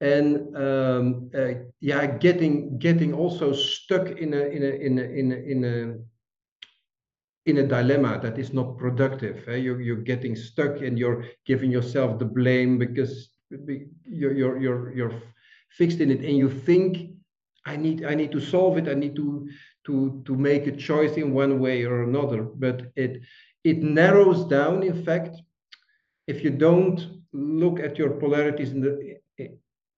[0.00, 5.32] and um, uh, yeah, getting getting also stuck in a in a in a in
[5.32, 5.98] a, in a
[7.46, 9.44] in a dilemma that is not productive.
[9.48, 9.56] Eh?
[9.56, 15.22] You're, you're getting stuck and you're giving yourself the blame because you're, you're, you're, you're
[15.70, 17.10] fixed in it and you think,
[17.64, 18.88] I need, I need to solve it.
[18.88, 19.48] I need to,
[19.86, 22.42] to, to make a choice in one way or another.
[22.42, 23.22] But it,
[23.64, 25.36] it narrows down, in fact,
[26.26, 29.16] if you don't look at your polarities in the,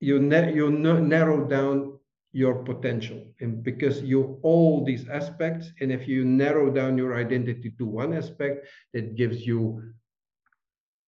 [0.00, 1.98] you, you narrow down
[2.32, 7.72] your potential and because you all these aspects and if you narrow down your identity
[7.78, 9.82] to one aspect that gives you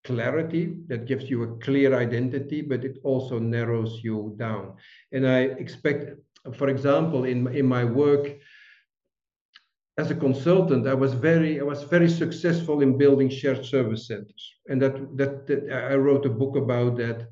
[0.05, 4.75] clarity that gives you a clear identity but it also narrows you down.
[5.13, 6.17] And i expect
[6.55, 8.27] for example in in my work
[9.99, 14.45] as a consultant i was very i was very successful in building shared service centers.
[14.69, 15.61] And that that, that
[15.93, 17.29] i wrote a book about that.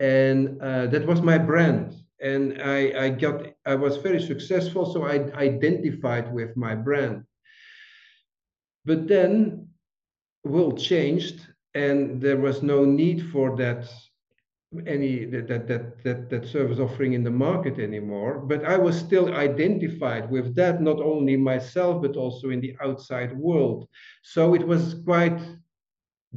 [0.00, 1.94] And uh, that was my brand.
[2.20, 7.24] And I, I got I was very successful, so I identified with my brand.
[8.84, 9.68] But then
[10.44, 13.88] world changed, and there was no need for that
[14.86, 18.40] any that that that that service offering in the market anymore.
[18.40, 23.36] But I was still identified with that, not only myself but also in the outside
[23.36, 23.88] world.
[24.22, 25.40] So it was quite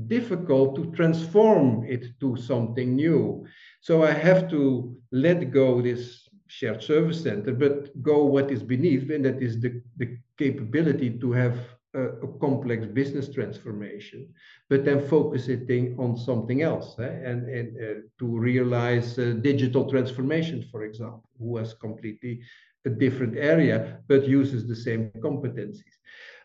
[0.07, 3.45] difficult to transform it to something new.
[3.81, 9.09] So I have to let go this shared service center, but go what is beneath,
[9.09, 11.57] and that is the, the capability to have
[11.93, 14.27] a, complex business transformation,
[14.69, 17.03] but then focus it on something else, eh?
[17.03, 22.41] and, and uh, to realize uh, digital transformation, for example, who has completely
[22.85, 25.97] a different area, but uses the same competencies.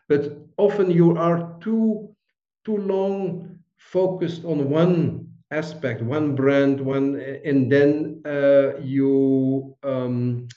[0.07, 2.15] But often you are too
[2.65, 10.47] too long focused on one aspect, one brand, one, and then uh, you um,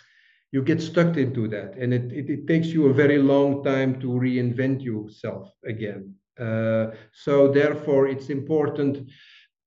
[0.52, 4.00] you get stuck into that, and it, it, it takes you a very long time
[4.00, 6.14] to reinvent yourself again.
[6.38, 9.08] Uh, so therefore, it's important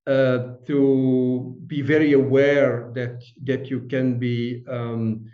[0.08, 5.26] uh, to be very aware that that you can be um,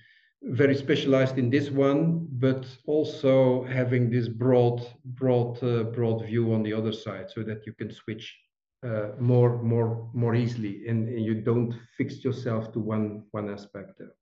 [0.43, 6.61] very specialized in this one, but also having this broad broad uh, broad view on
[6.61, 8.37] the other side, so that you can switch
[8.83, 13.97] uh, more more more easily and, and, you don't fix yourself to one one aspect
[13.97, 14.13] there.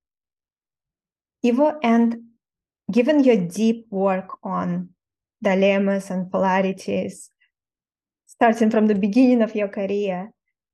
[1.47, 2.17] Ivo, and
[2.91, 4.89] given your deep work on
[5.41, 7.29] dilemmas and polarities,
[8.25, 10.31] starting from the beginning of your career,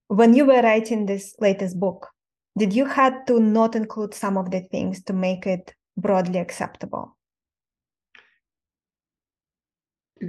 [0.07, 2.09] when you were writing this latest book,
[2.57, 7.17] did you had to not include some of the things to make it broadly acceptable?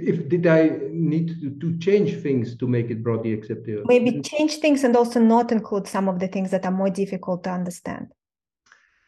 [0.01, 3.83] if did I need to, to change things to make it broadly acceptable?
[3.85, 7.43] Maybe change things and also not include some of the things that are more difficult
[7.45, 8.07] to understand.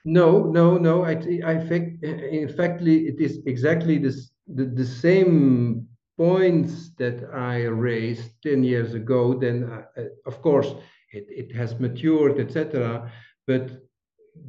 [0.07, 1.03] No, no, no.
[1.03, 5.87] I, I think, in fact, it is exactly this, the, the same
[6.17, 9.33] points that I raised 10 years ago.
[9.33, 10.73] Then, uh, of course,
[11.11, 13.11] it, it has matured, etc.
[13.45, 13.81] But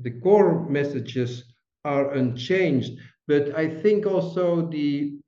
[0.03, 1.45] the core messages
[1.85, 2.99] are unchanged
[3.29, 5.19] but I think also the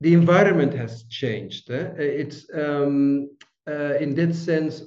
[0.00, 1.70] the environment has changed.
[1.70, 1.90] Eh?
[1.98, 3.30] It's um,
[3.68, 4.82] uh, in that sense.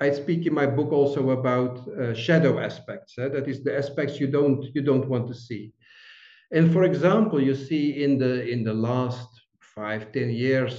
[0.00, 3.18] I speak in my book also about uh, shadow aspects.
[3.18, 3.28] Eh?
[3.28, 5.72] That is the aspects you don't you don't want to see.
[6.52, 9.28] And for example, you see in the in the last
[9.60, 10.74] five ten years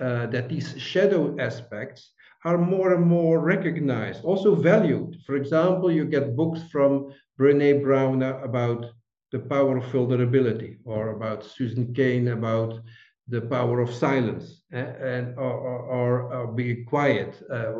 [0.00, 2.12] uh, that these shadow aspects
[2.44, 5.16] are more and more recognized, also valued.
[5.26, 8.86] For example, you get books from Brene Brown about
[9.30, 12.80] the power of vulnerability, or about Susan Cain about
[13.28, 14.92] the power of silence, eh?
[15.00, 17.72] and or, or, or, being quiet, uh,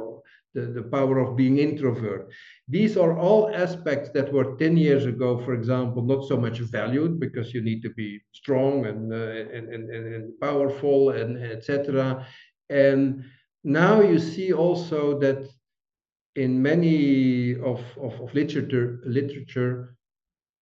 [0.55, 2.29] the, the power of being introvert.
[2.69, 7.21] These are all aspects that were 10 years ago, for example, not so much valued
[7.21, 12.27] because you need to be strong and, uh, and, and, and, powerful and etc.
[12.69, 13.25] And
[13.65, 15.49] now you see also that
[16.37, 19.97] in many of, of, of literature, literature,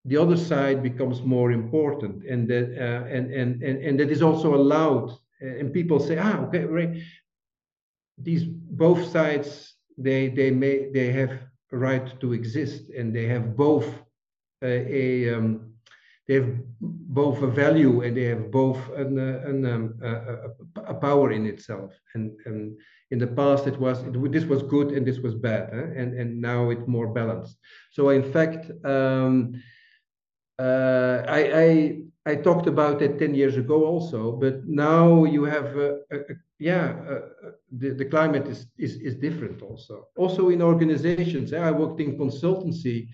[0.05, 4.23] the other side becomes more important and that uh, and, and, and and that is
[4.23, 5.11] also allowed
[5.41, 6.97] and people say ah okay right
[8.17, 11.33] these both sides they they may they have
[11.73, 13.89] a right to exist and they have both
[14.63, 15.69] a, a um,
[16.27, 20.95] they have both a value and they have both an, uh, an um, a, a,
[20.95, 21.91] power in itself.
[22.15, 22.77] And and
[23.11, 26.41] in the past it was it, this was good and this was bad and and
[26.41, 27.57] now it's more balanced.
[27.93, 29.55] So in fact um,
[30.59, 31.99] uh, I, I
[32.29, 36.19] I talked about it 10 years ago also, but now you have, uh,
[36.59, 40.09] yeah, uh, the, the climate is, is, is different also.
[40.15, 43.09] Also in organizations, I worked in consultancy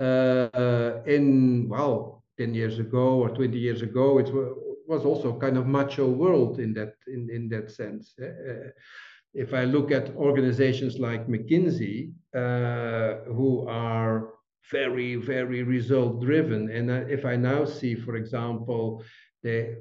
[0.00, 4.30] uh, in, well, 10 years ago or 20 years ago, it
[4.88, 8.14] was also kind of macho world in that, in, in that sense.
[8.18, 8.70] Uh,
[9.34, 14.33] if I look at organizations like McKinsey, who are
[14.70, 16.70] very, very result driven.
[16.70, 19.02] And if I now see, for example,
[19.42, 19.76] they,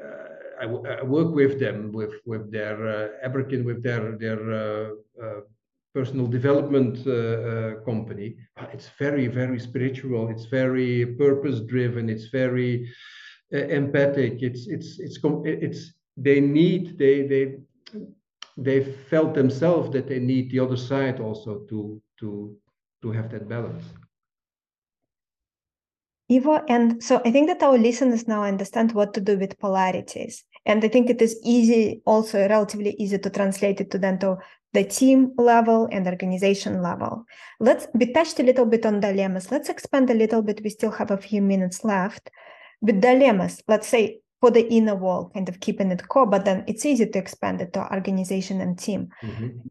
[0.00, 0.66] uh, I,
[1.02, 4.90] work with them with with their uh, Aberkyn, with their their uh,
[5.22, 5.40] uh,
[5.94, 8.36] personal development uh, company.
[8.72, 10.28] It's very, very spiritual.
[10.28, 12.08] It's very purpose driven.
[12.08, 12.88] It's very
[13.50, 14.42] empathic.
[14.42, 17.56] It's it's it's it's they need they they
[18.56, 22.56] they felt themselves that they need the other side also to to
[23.02, 23.84] to have that balance.
[26.30, 30.44] Ivo, and so I think that our listeners now understand what to do with polarities.
[30.64, 34.36] And I think it is easy, also relatively easy to translate it to then to
[34.72, 37.24] the team level and organization level.
[37.58, 39.50] Let's be touched a little bit on dilemmas.
[39.50, 40.60] Let's expand a little bit.
[40.62, 42.30] We still have a few minutes left.
[42.80, 46.62] With dilemmas, let's say for the inner wall, kind of keeping it core, but then
[46.68, 49.08] it's easy to expand it to organization and team.
[49.22, 49.68] Mm-hmm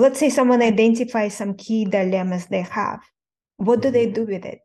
[0.00, 3.00] let's say someone identifies some key dilemmas they have
[3.56, 4.24] what do they mm-hmm.
[4.24, 4.62] do with it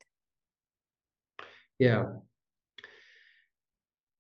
[1.80, 2.06] yeah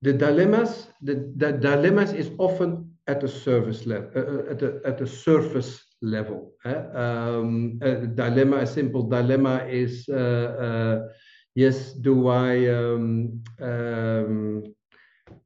[0.01, 4.81] the dilemmas the, the dilemmas is often at the service level uh, uh, at the
[4.85, 6.81] at the surface level eh?
[7.03, 11.07] um, a dilemma a simple dilemma is uh, uh,
[11.55, 14.74] yes do i um, um,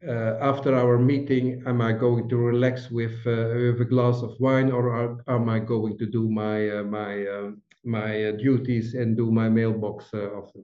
[0.02, 4.72] after our meeting, am I going to relax with, uh, with a glass of wine,
[4.72, 9.32] or are, am I going to do my uh, my um, my duties and do
[9.32, 10.64] my mailbox often?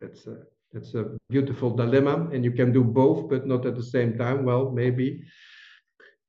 [0.00, 0.26] That's
[0.72, 4.44] that's a beautiful dilemma, and you can do both, but not at the same time.
[4.44, 5.22] Well, maybe.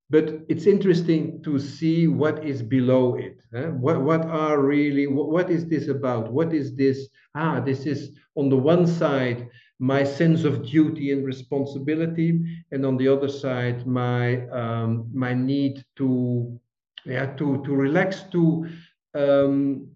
[0.10, 3.39] But it's interesting to see what is below it.
[3.56, 3.70] Eh?
[3.70, 6.32] What what are really what, what is this about?
[6.32, 7.10] What is this?
[7.34, 9.49] Ah, this is on the one side
[9.80, 15.84] my sense of duty and responsibility, and on the other side, my um, my need
[15.97, 16.59] to
[17.05, 18.67] yeah to to relax to
[19.13, 19.88] um,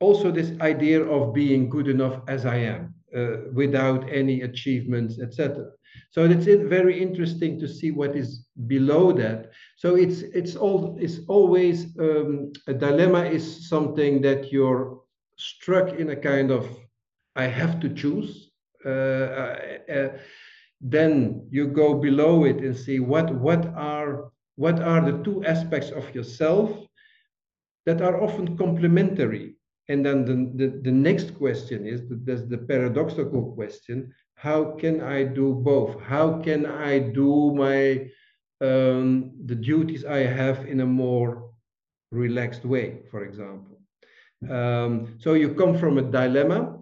[0.00, 5.70] also this idea of being good enough as I am uh, without any achievements, etc.
[6.10, 9.50] So it's very interesting to see what is below that.
[9.76, 15.00] So it's it's all it's always um, a dilemma is something that you're
[15.36, 16.68] struck in a kind of
[17.34, 18.47] I have to choose
[20.80, 25.90] then you go below it and see what what are what are the two aspects
[25.90, 26.70] of yourself
[27.86, 29.54] that are often complementary.
[29.88, 35.24] And then the, the, the next question is there's the paradoxical question how can i
[35.24, 36.00] do both?
[36.00, 38.08] How can i do my
[38.60, 41.50] um, the duties i have in a more
[42.12, 43.80] relaxed way for example?
[44.48, 46.77] Um, so you come from a dilemma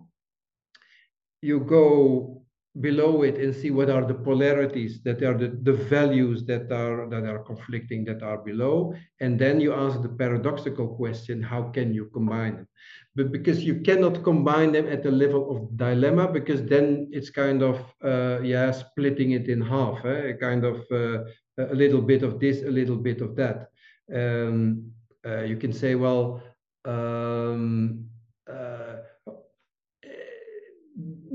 [1.43, 2.43] you go
[2.81, 7.09] below it and see what are the polarities that are the, the values that are
[7.09, 11.95] that are conflicting that are below and then you ask the paradoxical question how can
[11.95, 12.69] you combine them
[13.17, 17.63] but because you cannot combine them at the level of dilemma, because then it's kind
[17.63, 20.35] of uh, yeah splitting it in half, eh?
[20.35, 21.25] kind of uh,
[21.57, 23.71] a little bit of this, a little bit of that.
[24.15, 24.93] Um,
[25.27, 26.43] uh, you can say, well.
[26.85, 28.05] Um,
[28.49, 28.97] uh,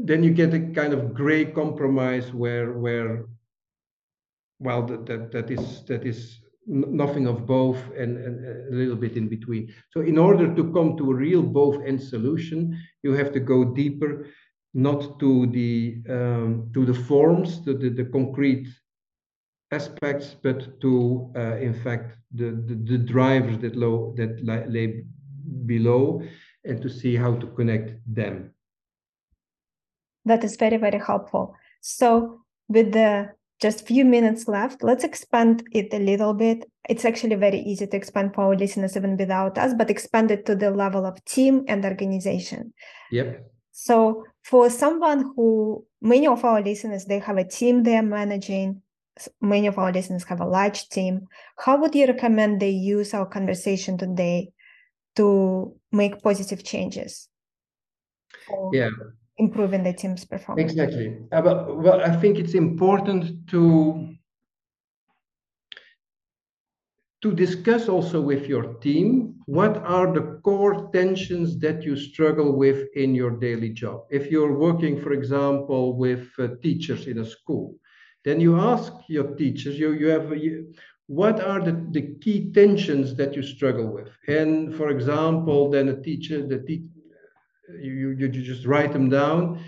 [0.03, 3.25] then you get a kind of gray compromise where where
[4.59, 9.17] well that that, that is that is nothing of both and, and, a little bit
[9.17, 9.73] in between.
[9.89, 13.63] So in order to come to a real both end solution you have to go
[13.63, 14.27] deeper
[14.73, 18.67] not to the um, to the forms to the, the concrete
[19.71, 25.03] aspects but to uh, in fact the, the, the drivers that low that lay
[25.65, 26.21] below
[26.63, 28.53] and to see how to connect them
[30.25, 31.55] that is very, very helpful.
[31.81, 33.29] So with the
[33.61, 36.63] just few minutes left, let's expand it a little bit.
[36.89, 40.45] It's actually very easy to expand for our listeners even without us, but expand it
[40.47, 42.73] to the level of team and organization.
[43.11, 43.45] Yep.
[43.71, 48.81] So for someone who many of our listeners they have a team they're managing,
[49.39, 51.27] many of our listeners have a large team.
[51.59, 54.51] How would you recommend they use our conversation today
[55.15, 57.27] to make positive changes?
[58.73, 58.89] yeah
[59.37, 60.71] improving the team's performance.
[60.71, 61.17] Exactly.
[61.31, 64.15] But, well, I think it's important to
[67.21, 72.87] to discuss also with your team what are the core tensions that you struggle with
[72.95, 74.05] in your daily job.
[74.09, 77.75] If you're working, for example, with uh, teachers in a school,
[78.25, 80.73] then you ask your teachers, you, you have, you,
[81.05, 84.09] what are the, the key tensions that you struggle with?
[84.27, 86.87] And for example, then a teacher, the teacher
[87.79, 89.63] you, you, you just write them down.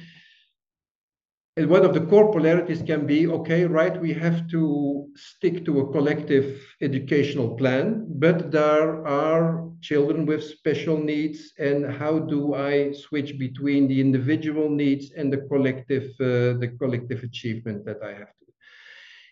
[1.56, 5.82] And one of the core polarities can be, okay, right, we have to stick to
[5.82, 12.94] a collective educational plan, but there are children with special needs, and how do I
[12.94, 18.34] switch between the individual needs and the collective, uh, the collective achievement that I have
[18.40, 18.46] to?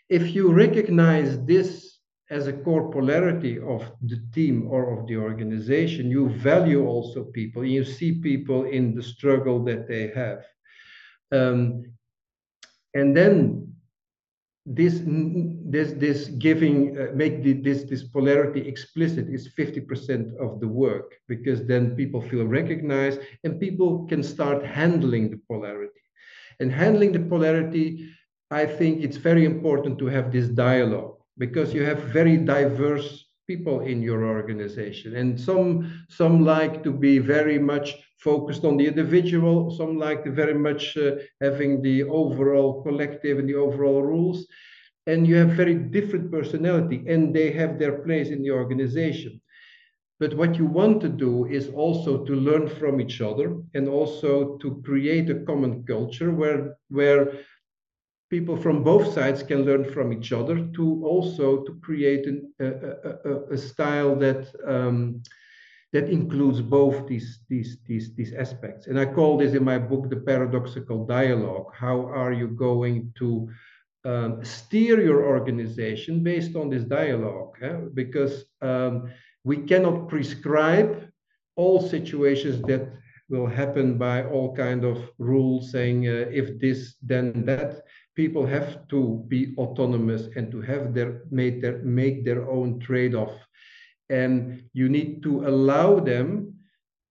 [0.10, 2.01] If you recognize this
[2.32, 7.66] as a core polarity of the team or of the organization, you value also people.
[7.66, 10.46] You see people in the struggle that they have.
[11.34, 11.84] Um,
[12.94, 13.68] and then
[14.66, 20.68] this this this giving uh, make the, this this polarity explicit is 50% of the
[20.68, 26.06] work because then people feel recognized and people can start handling the polarity
[26.60, 28.08] and handling the polarity
[28.52, 33.82] i think it's very important to have this dialogue because you have very diverse people
[33.82, 35.16] in your organization.
[35.16, 37.88] And some some like to be very much
[38.20, 43.50] focused on the individual some like to very much uh, having the overall collective and
[43.50, 44.48] the overall rules.
[45.08, 49.42] And you have very different personality and they have their place in the organization.
[50.20, 54.58] But what you want to do is also to learn from each other and also
[54.60, 57.34] to create a common culture where where
[58.32, 62.68] people from both sides can learn from each other to also to create an, a,
[63.30, 65.22] a, a, style that um,
[65.94, 68.88] that includes both these, these, these, these aspects.
[68.88, 71.74] And I call this in my book the paradoxical dialogue.
[71.76, 73.50] How are you going to
[74.06, 77.58] um, steer your organization based on this dialogue?
[77.62, 77.76] Eh?
[77.94, 79.12] Because um,
[79.44, 81.12] we cannot prescribe
[81.58, 82.88] all situations that
[83.28, 87.84] will happen by all kind of rules saying uh, if this then that
[88.16, 93.34] people have to be autonomous and to have their make their make their own trade-off.
[94.10, 96.54] And you need to allow them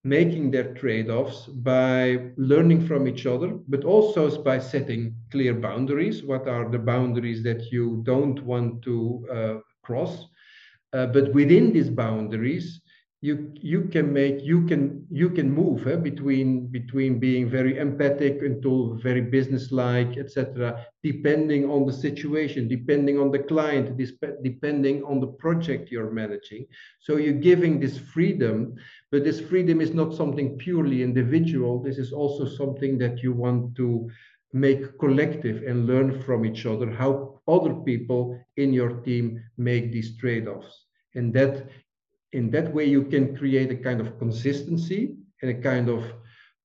[0.05, 6.22] making their trade-offs by learning from each other but also by setting clear boundaries.
[6.22, 10.26] What are the boundaries that you don't want to uh, cross?
[10.92, 12.80] Uh, but within these boundaries
[13.23, 18.41] you you can make you can you can move eh, between between being very empathic
[18.41, 23.95] until very businesslike etc depending on the situation depending on the client
[24.43, 26.66] depending on the project you're managing.
[27.01, 28.75] So you're giving this freedom
[29.11, 31.83] but this freedom is not something purely individual.
[31.83, 34.09] This is also something that you want to
[34.53, 40.16] make collective and learn from each other how other people in your team make these
[40.16, 40.87] trade-offs.
[41.14, 41.68] And that
[42.33, 46.05] in that way you can create a kind of consistency and a kind of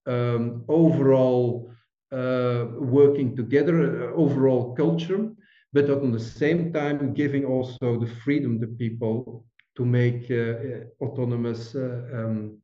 [0.05, 1.71] um, overall
[2.11, 5.31] uh, working together, uh, overall culture,
[5.73, 9.45] but at the same time giving also the freedom to people
[9.75, 12.57] to make uh, uh autonomous uh, um,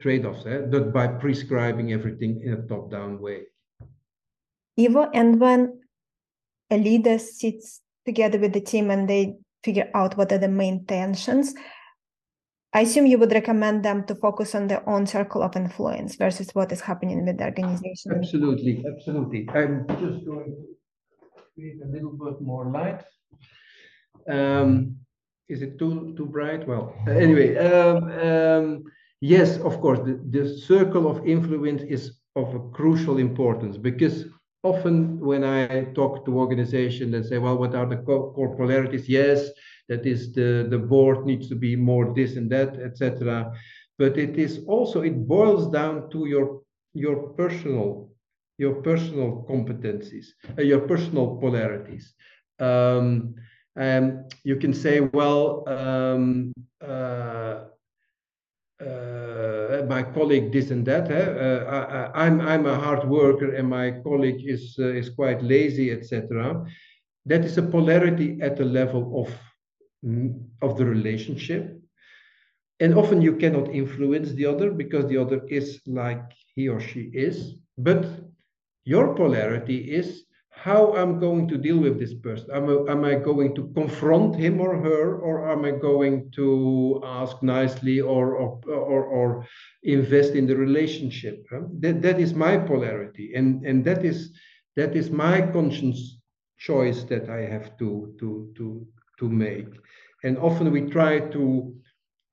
[0.00, 0.62] trade-offs, eh?
[0.70, 3.42] but by prescribing everything in a top-down way.
[4.78, 5.80] Ivo, and when
[6.70, 10.84] a leader sits together with the team and they figure out what are the main
[10.84, 11.54] tensions,
[12.74, 16.50] I assume you would recommend them to focus on their own circle of influence versus
[16.54, 18.12] what is happening with the organization.
[18.16, 19.48] Absolutely, absolutely.
[19.54, 23.04] I'm just going to create a little bit more light.
[24.28, 24.96] Um,
[25.48, 26.66] is it too too bright?
[26.66, 28.82] Well, anyway, um, um,
[29.20, 34.24] yes, of course, the, the circle of influence is of a crucial importance because
[34.64, 39.08] often when I talk to organizations and say, well, what are the core polarities?
[39.08, 39.50] Yes,
[39.88, 43.52] that is the, the board needs to be more this and that, etc.
[43.98, 46.62] But it is also, it boils down to your,
[46.94, 48.10] your personal,
[48.58, 50.26] your personal competencies,
[50.58, 52.14] uh, your personal polarities.
[52.58, 53.34] Um,
[53.76, 57.64] and you can say, well, um, uh,
[58.80, 61.10] uh, my colleague this and that.
[61.10, 65.42] Uh, I, am I'm, I'm a hard worker and my colleague is uh, is quite
[65.42, 66.64] lazy, etc.
[67.26, 69.32] That is a polarity at the level of
[70.62, 71.80] of the relationship,
[72.80, 76.22] and often you cannot influence the other because the other is like
[76.54, 77.54] he or she is.
[77.78, 78.06] But
[78.84, 82.50] your polarity is how I'm going to deal with this person.
[82.52, 87.00] Am I, am I going to confront him or her, or am I going to
[87.04, 89.46] ask nicely or or or, or
[89.82, 91.46] invest in the relationship?
[91.80, 94.32] That that is my polarity, and and that is
[94.76, 96.18] that is my conscience
[96.58, 98.86] choice that I have to to to
[99.24, 99.72] to make.
[100.24, 101.74] And often we try to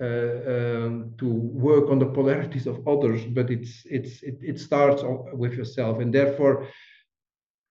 [0.02, 1.28] uh, um, to
[1.70, 6.14] work on the polarities of others, but it's it's it, it starts with yourself, and
[6.14, 6.68] therefore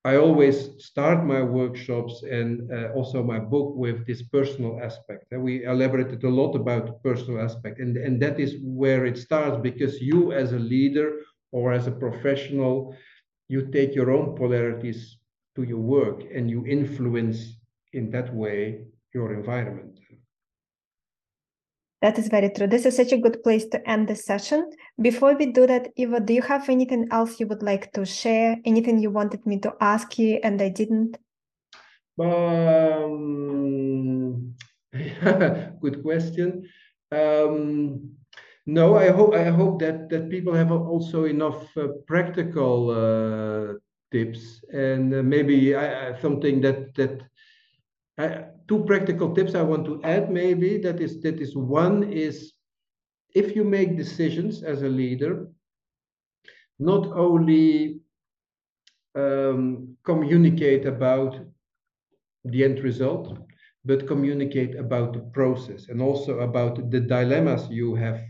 [0.04, 5.26] I always start my workshops and uh, also my book with this personal aspect.
[5.32, 9.18] And we elaborated a lot about the personal aspect, and, and that is where it
[9.18, 11.18] starts because you, as a leader
[11.52, 12.94] or as a professional,
[13.48, 15.18] you take your own polarities
[15.56, 17.56] to your work and you influence
[17.92, 19.98] in that way your environment.
[22.02, 22.66] That is very true.
[22.66, 24.70] This is such a good place to end the session.
[25.00, 28.56] Before we do that, Ivo, do you have anything else you would like to share?
[28.64, 31.18] Anything you wanted me to ask you and I didn't?
[32.18, 33.34] Um,
[35.80, 36.66] good question.
[37.12, 38.16] Um,
[38.66, 43.74] no, I hope I hope that that people have also enough uh, practical uh,
[44.12, 47.22] tips and uh, maybe I, something that that
[48.70, 52.52] two practical tips I want to add maybe that is that is one is
[53.34, 55.48] if you make decisions as a leader,
[56.78, 58.00] not only
[59.16, 61.40] um, communicate about
[62.44, 63.36] the end result,
[63.84, 68.20] but communicate about the process and also about the dilemmas you have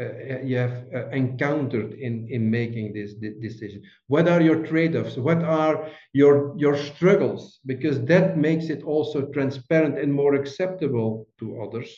[0.00, 3.82] uh, you have uh, encountered in in making this, this decision?
[4.08, 5.16] What are your trade-offs?
[5.16, 7.60] What are your your struggles?
[7.66, 11.90] Because that makes it also transparent and more acceptable to others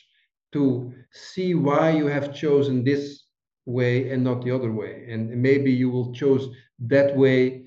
[0.53, 3.25] to see why you have chosen this
[3.67, 5.07] way and not the other way.
[5.11, 7.65] And maybe you will choose that way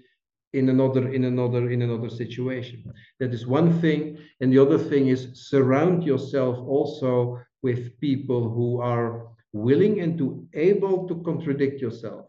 [0.53, 2.83] in another in another in another situation.
[3.19, 4.17] That is one thing.
[4.41, 10.47] And the other thing is surround yourself also with people who are willing and to
[10.53, 12.25] able to contradict yourself.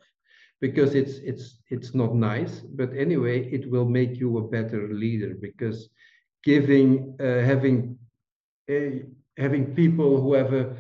[0.61, 5.35] Because it's it's it's not nice but anyway it will make you a better leader
[5.41, 5.89] because
[6.45, 7.97] giving uh, having
[8.71, 9.01] uh,
[9.39, 10.77] having people who have a,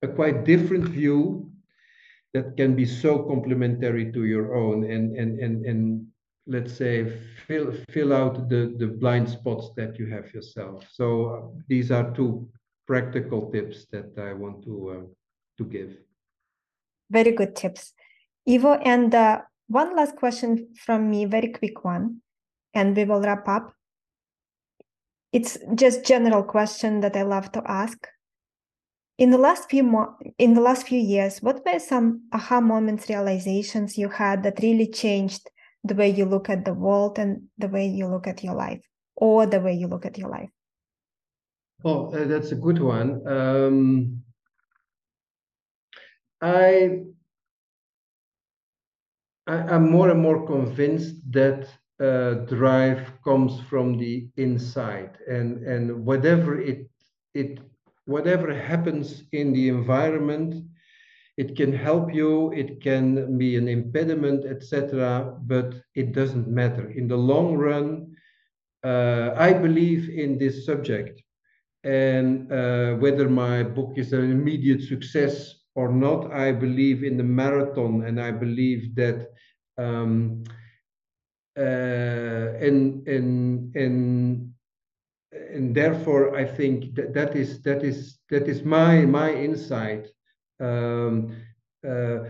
[0.00, 1.50] a quite different view
[2.32, 6.06] that can be so complementary to your own and and and and
[6.46, 7.04] let's say
[7.46, 10.86] fill fill out the the blind spots that you have yourself.
[10.90, 12.48] So uh, these are two
[12.86, 15.21] practical tips that i want to uh,
[15.58, 15.96] to give.
[17.10, 17.92] Very good tips.
[18.48, 22.22] Ivo, and uh, one last question from me, very quick one,
[22.74, 23.72] and we will wrap up.
[25.32, 28.06] It's just general question that I love to ask.
[29.18, 33.08] In the last few mo- in the last few years, what were some aha moments,
[33.08, 35.48] realizations you had that really changed
[35.84, 38.84] the way you look at the world and the way you look at your life,
[39.16, 40.50] or the way you look at your life?
[41.84, 43.26] Oh, uh, that's a good one.
[43.26, 44.22] Um,
[46.42, 47.04] I,
[49.46, 51.68] I am more and more convinced that
[52.00, 56.90] uh, drive comes from the inside, and and whatever it
[57.34, 57.60] it
[58.06, 60.64] whatever happens in the environment,
[61.36, 65.38] it can help you, it can be an impediment, etc.
[65.42, 68.16] But it doesn't matter in the long run.
[68.82, 71.22] Uh, I believe in this subject,
[71.84, 77.24] and uh, whether my book is an immediate success or not, I believe in the
[77.24, 79.28] marathon, and I believe that
[79.78, 80.44] um,
[81.58, 84.52] uh, in in in
[85.32, 90.08] and therefore I think that, that is that is that is my my insight.
[90.60, 91.34] Um,
[91.88, 92.28] uh,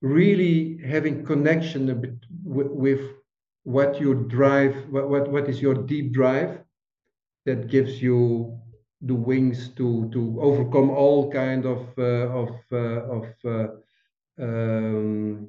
[0.00, 2.14] really having connection a bit
[2.44, 3.00] with, with
[3.64, 6.60] what you drive, what, what what is your deep drive,
[7.46, 8.58] that gives you
[9.02, 13.68] the wings to to overcome all kind of uh, of uh, of uh,
[14.40, 15.48] um,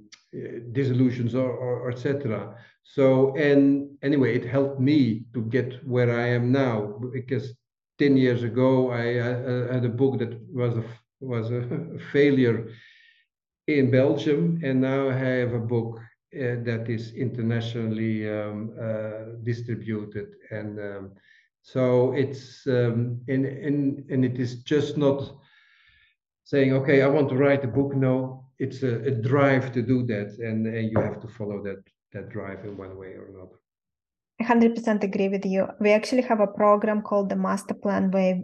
[0.72, 2.56] disillusions or, or, etc.
[2.84, 7.54] So and anyway, it helped me to get where I am now because
[7.98, 10.84] ten years ago I, I had a book that was a
[11.20, 11.64] was a
[12.12, 12.68] failure
[13.68, 16.00] in Belgium, and now I have a book
[16.36, 21.12] uh, that is internationally um, uh, distributed, and um,
[21.66, 25.32] so it's um, and and and it is just not
[26.44, 27.96] saying, okay, I want to write a book.
[27.96, 31.84] No, it's a, a drive to do that, and, and you have to follow that
[32.14, 33.58] that drive in one way or another.
[34.40, 35.68] I 100% agree with you.
[35.80, 38.42] We actually have a program called the Master Plan where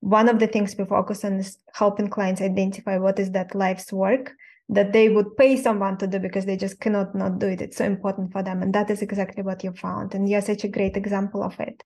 [0.00, 3.92] one of the things we focus on is helping clients identify what is that life's
[3.92, 4.32] work
[4.68, 7.60] that they would pay someone to do because they just cannot not do it.
[7.60, 8.62] It's so important for them.
[8.62, 10.14] And that is exactly what you found.
[10.14, 11.82] And you're such a great example of it.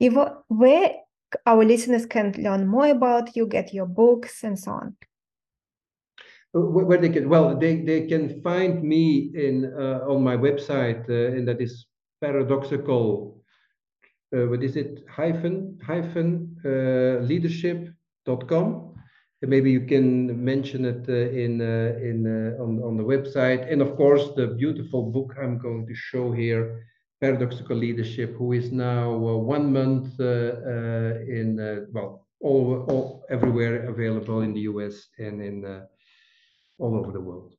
[0.00, 0.94] Ivo, where
[1.46, 4.96] our listeners can learn more about you, get your books, and so on?
[6.52, 11.36] Where they can, well, they, they can find me in uh, on my website, uh,
[11.36, 11.86] and that is
[12.20, 13.42] paradoxical.
[14.34, 15.04] Uh, what is it?
[15.08, 18.94] Hyphen hyphen uh, leadership.com.
[19.42, 22.26] And maybe you can mention it uh, in uh, in
[22.58, 26.86] on on the website, and of course the beautiful book I'm going to show here
[27.20, 33.88] paradoxical leadership, who is now uh, one month uh, uh, in well all, all everywhere
[33.88, 35.64] available in the US and in
[36.78, 37.54] all over the world.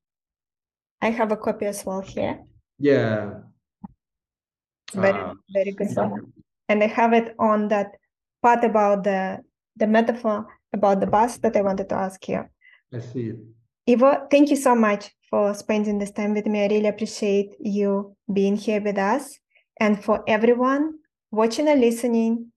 [1.01, 2.39] I have a copy as well here.
[2.79, 3.41] Yeah.
[4.93, 5.33] Very ah.
[5.53, 6.33] very good one.
[6.69, 7.97] And I have it on that
[8.41, 9.39] part about the
[9.75, 12.45] the metaphor about the bus that I wanted to ask you.
[12.93, 13.39] I see it.
[13.89, 16.63] Ivo, thank you so much for spending this time with me.
[16.63, 19.39] I really appreciate you being here with us.
[19.79, 20.99] And for everyone
[21.31, 22.51] watching and listening,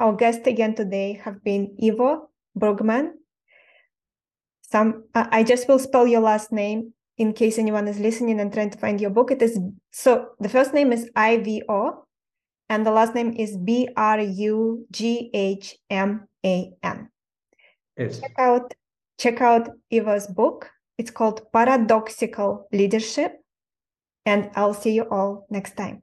[0.00, 3.10] our guests again today have been Ivo Brugman.
[4.62, 8.70] Some I just will spell your last name in case anyone is listening and trying
[8.70, 9.30] to find your book.
[9.30, 9.58] It is
[9.92, 12.04] so the first name is I V O,
[12.68, 17.08] and the last name is B R U G H M A N.
[17.96, 18.20] Yes.
[18.20, 18.74] Check out
[19.18, 20.70] check out Ivo's book.
[20.98, 23.40] It's called Paradoxical Leadership,
[24.24, 26.02] and I'll see you all next time.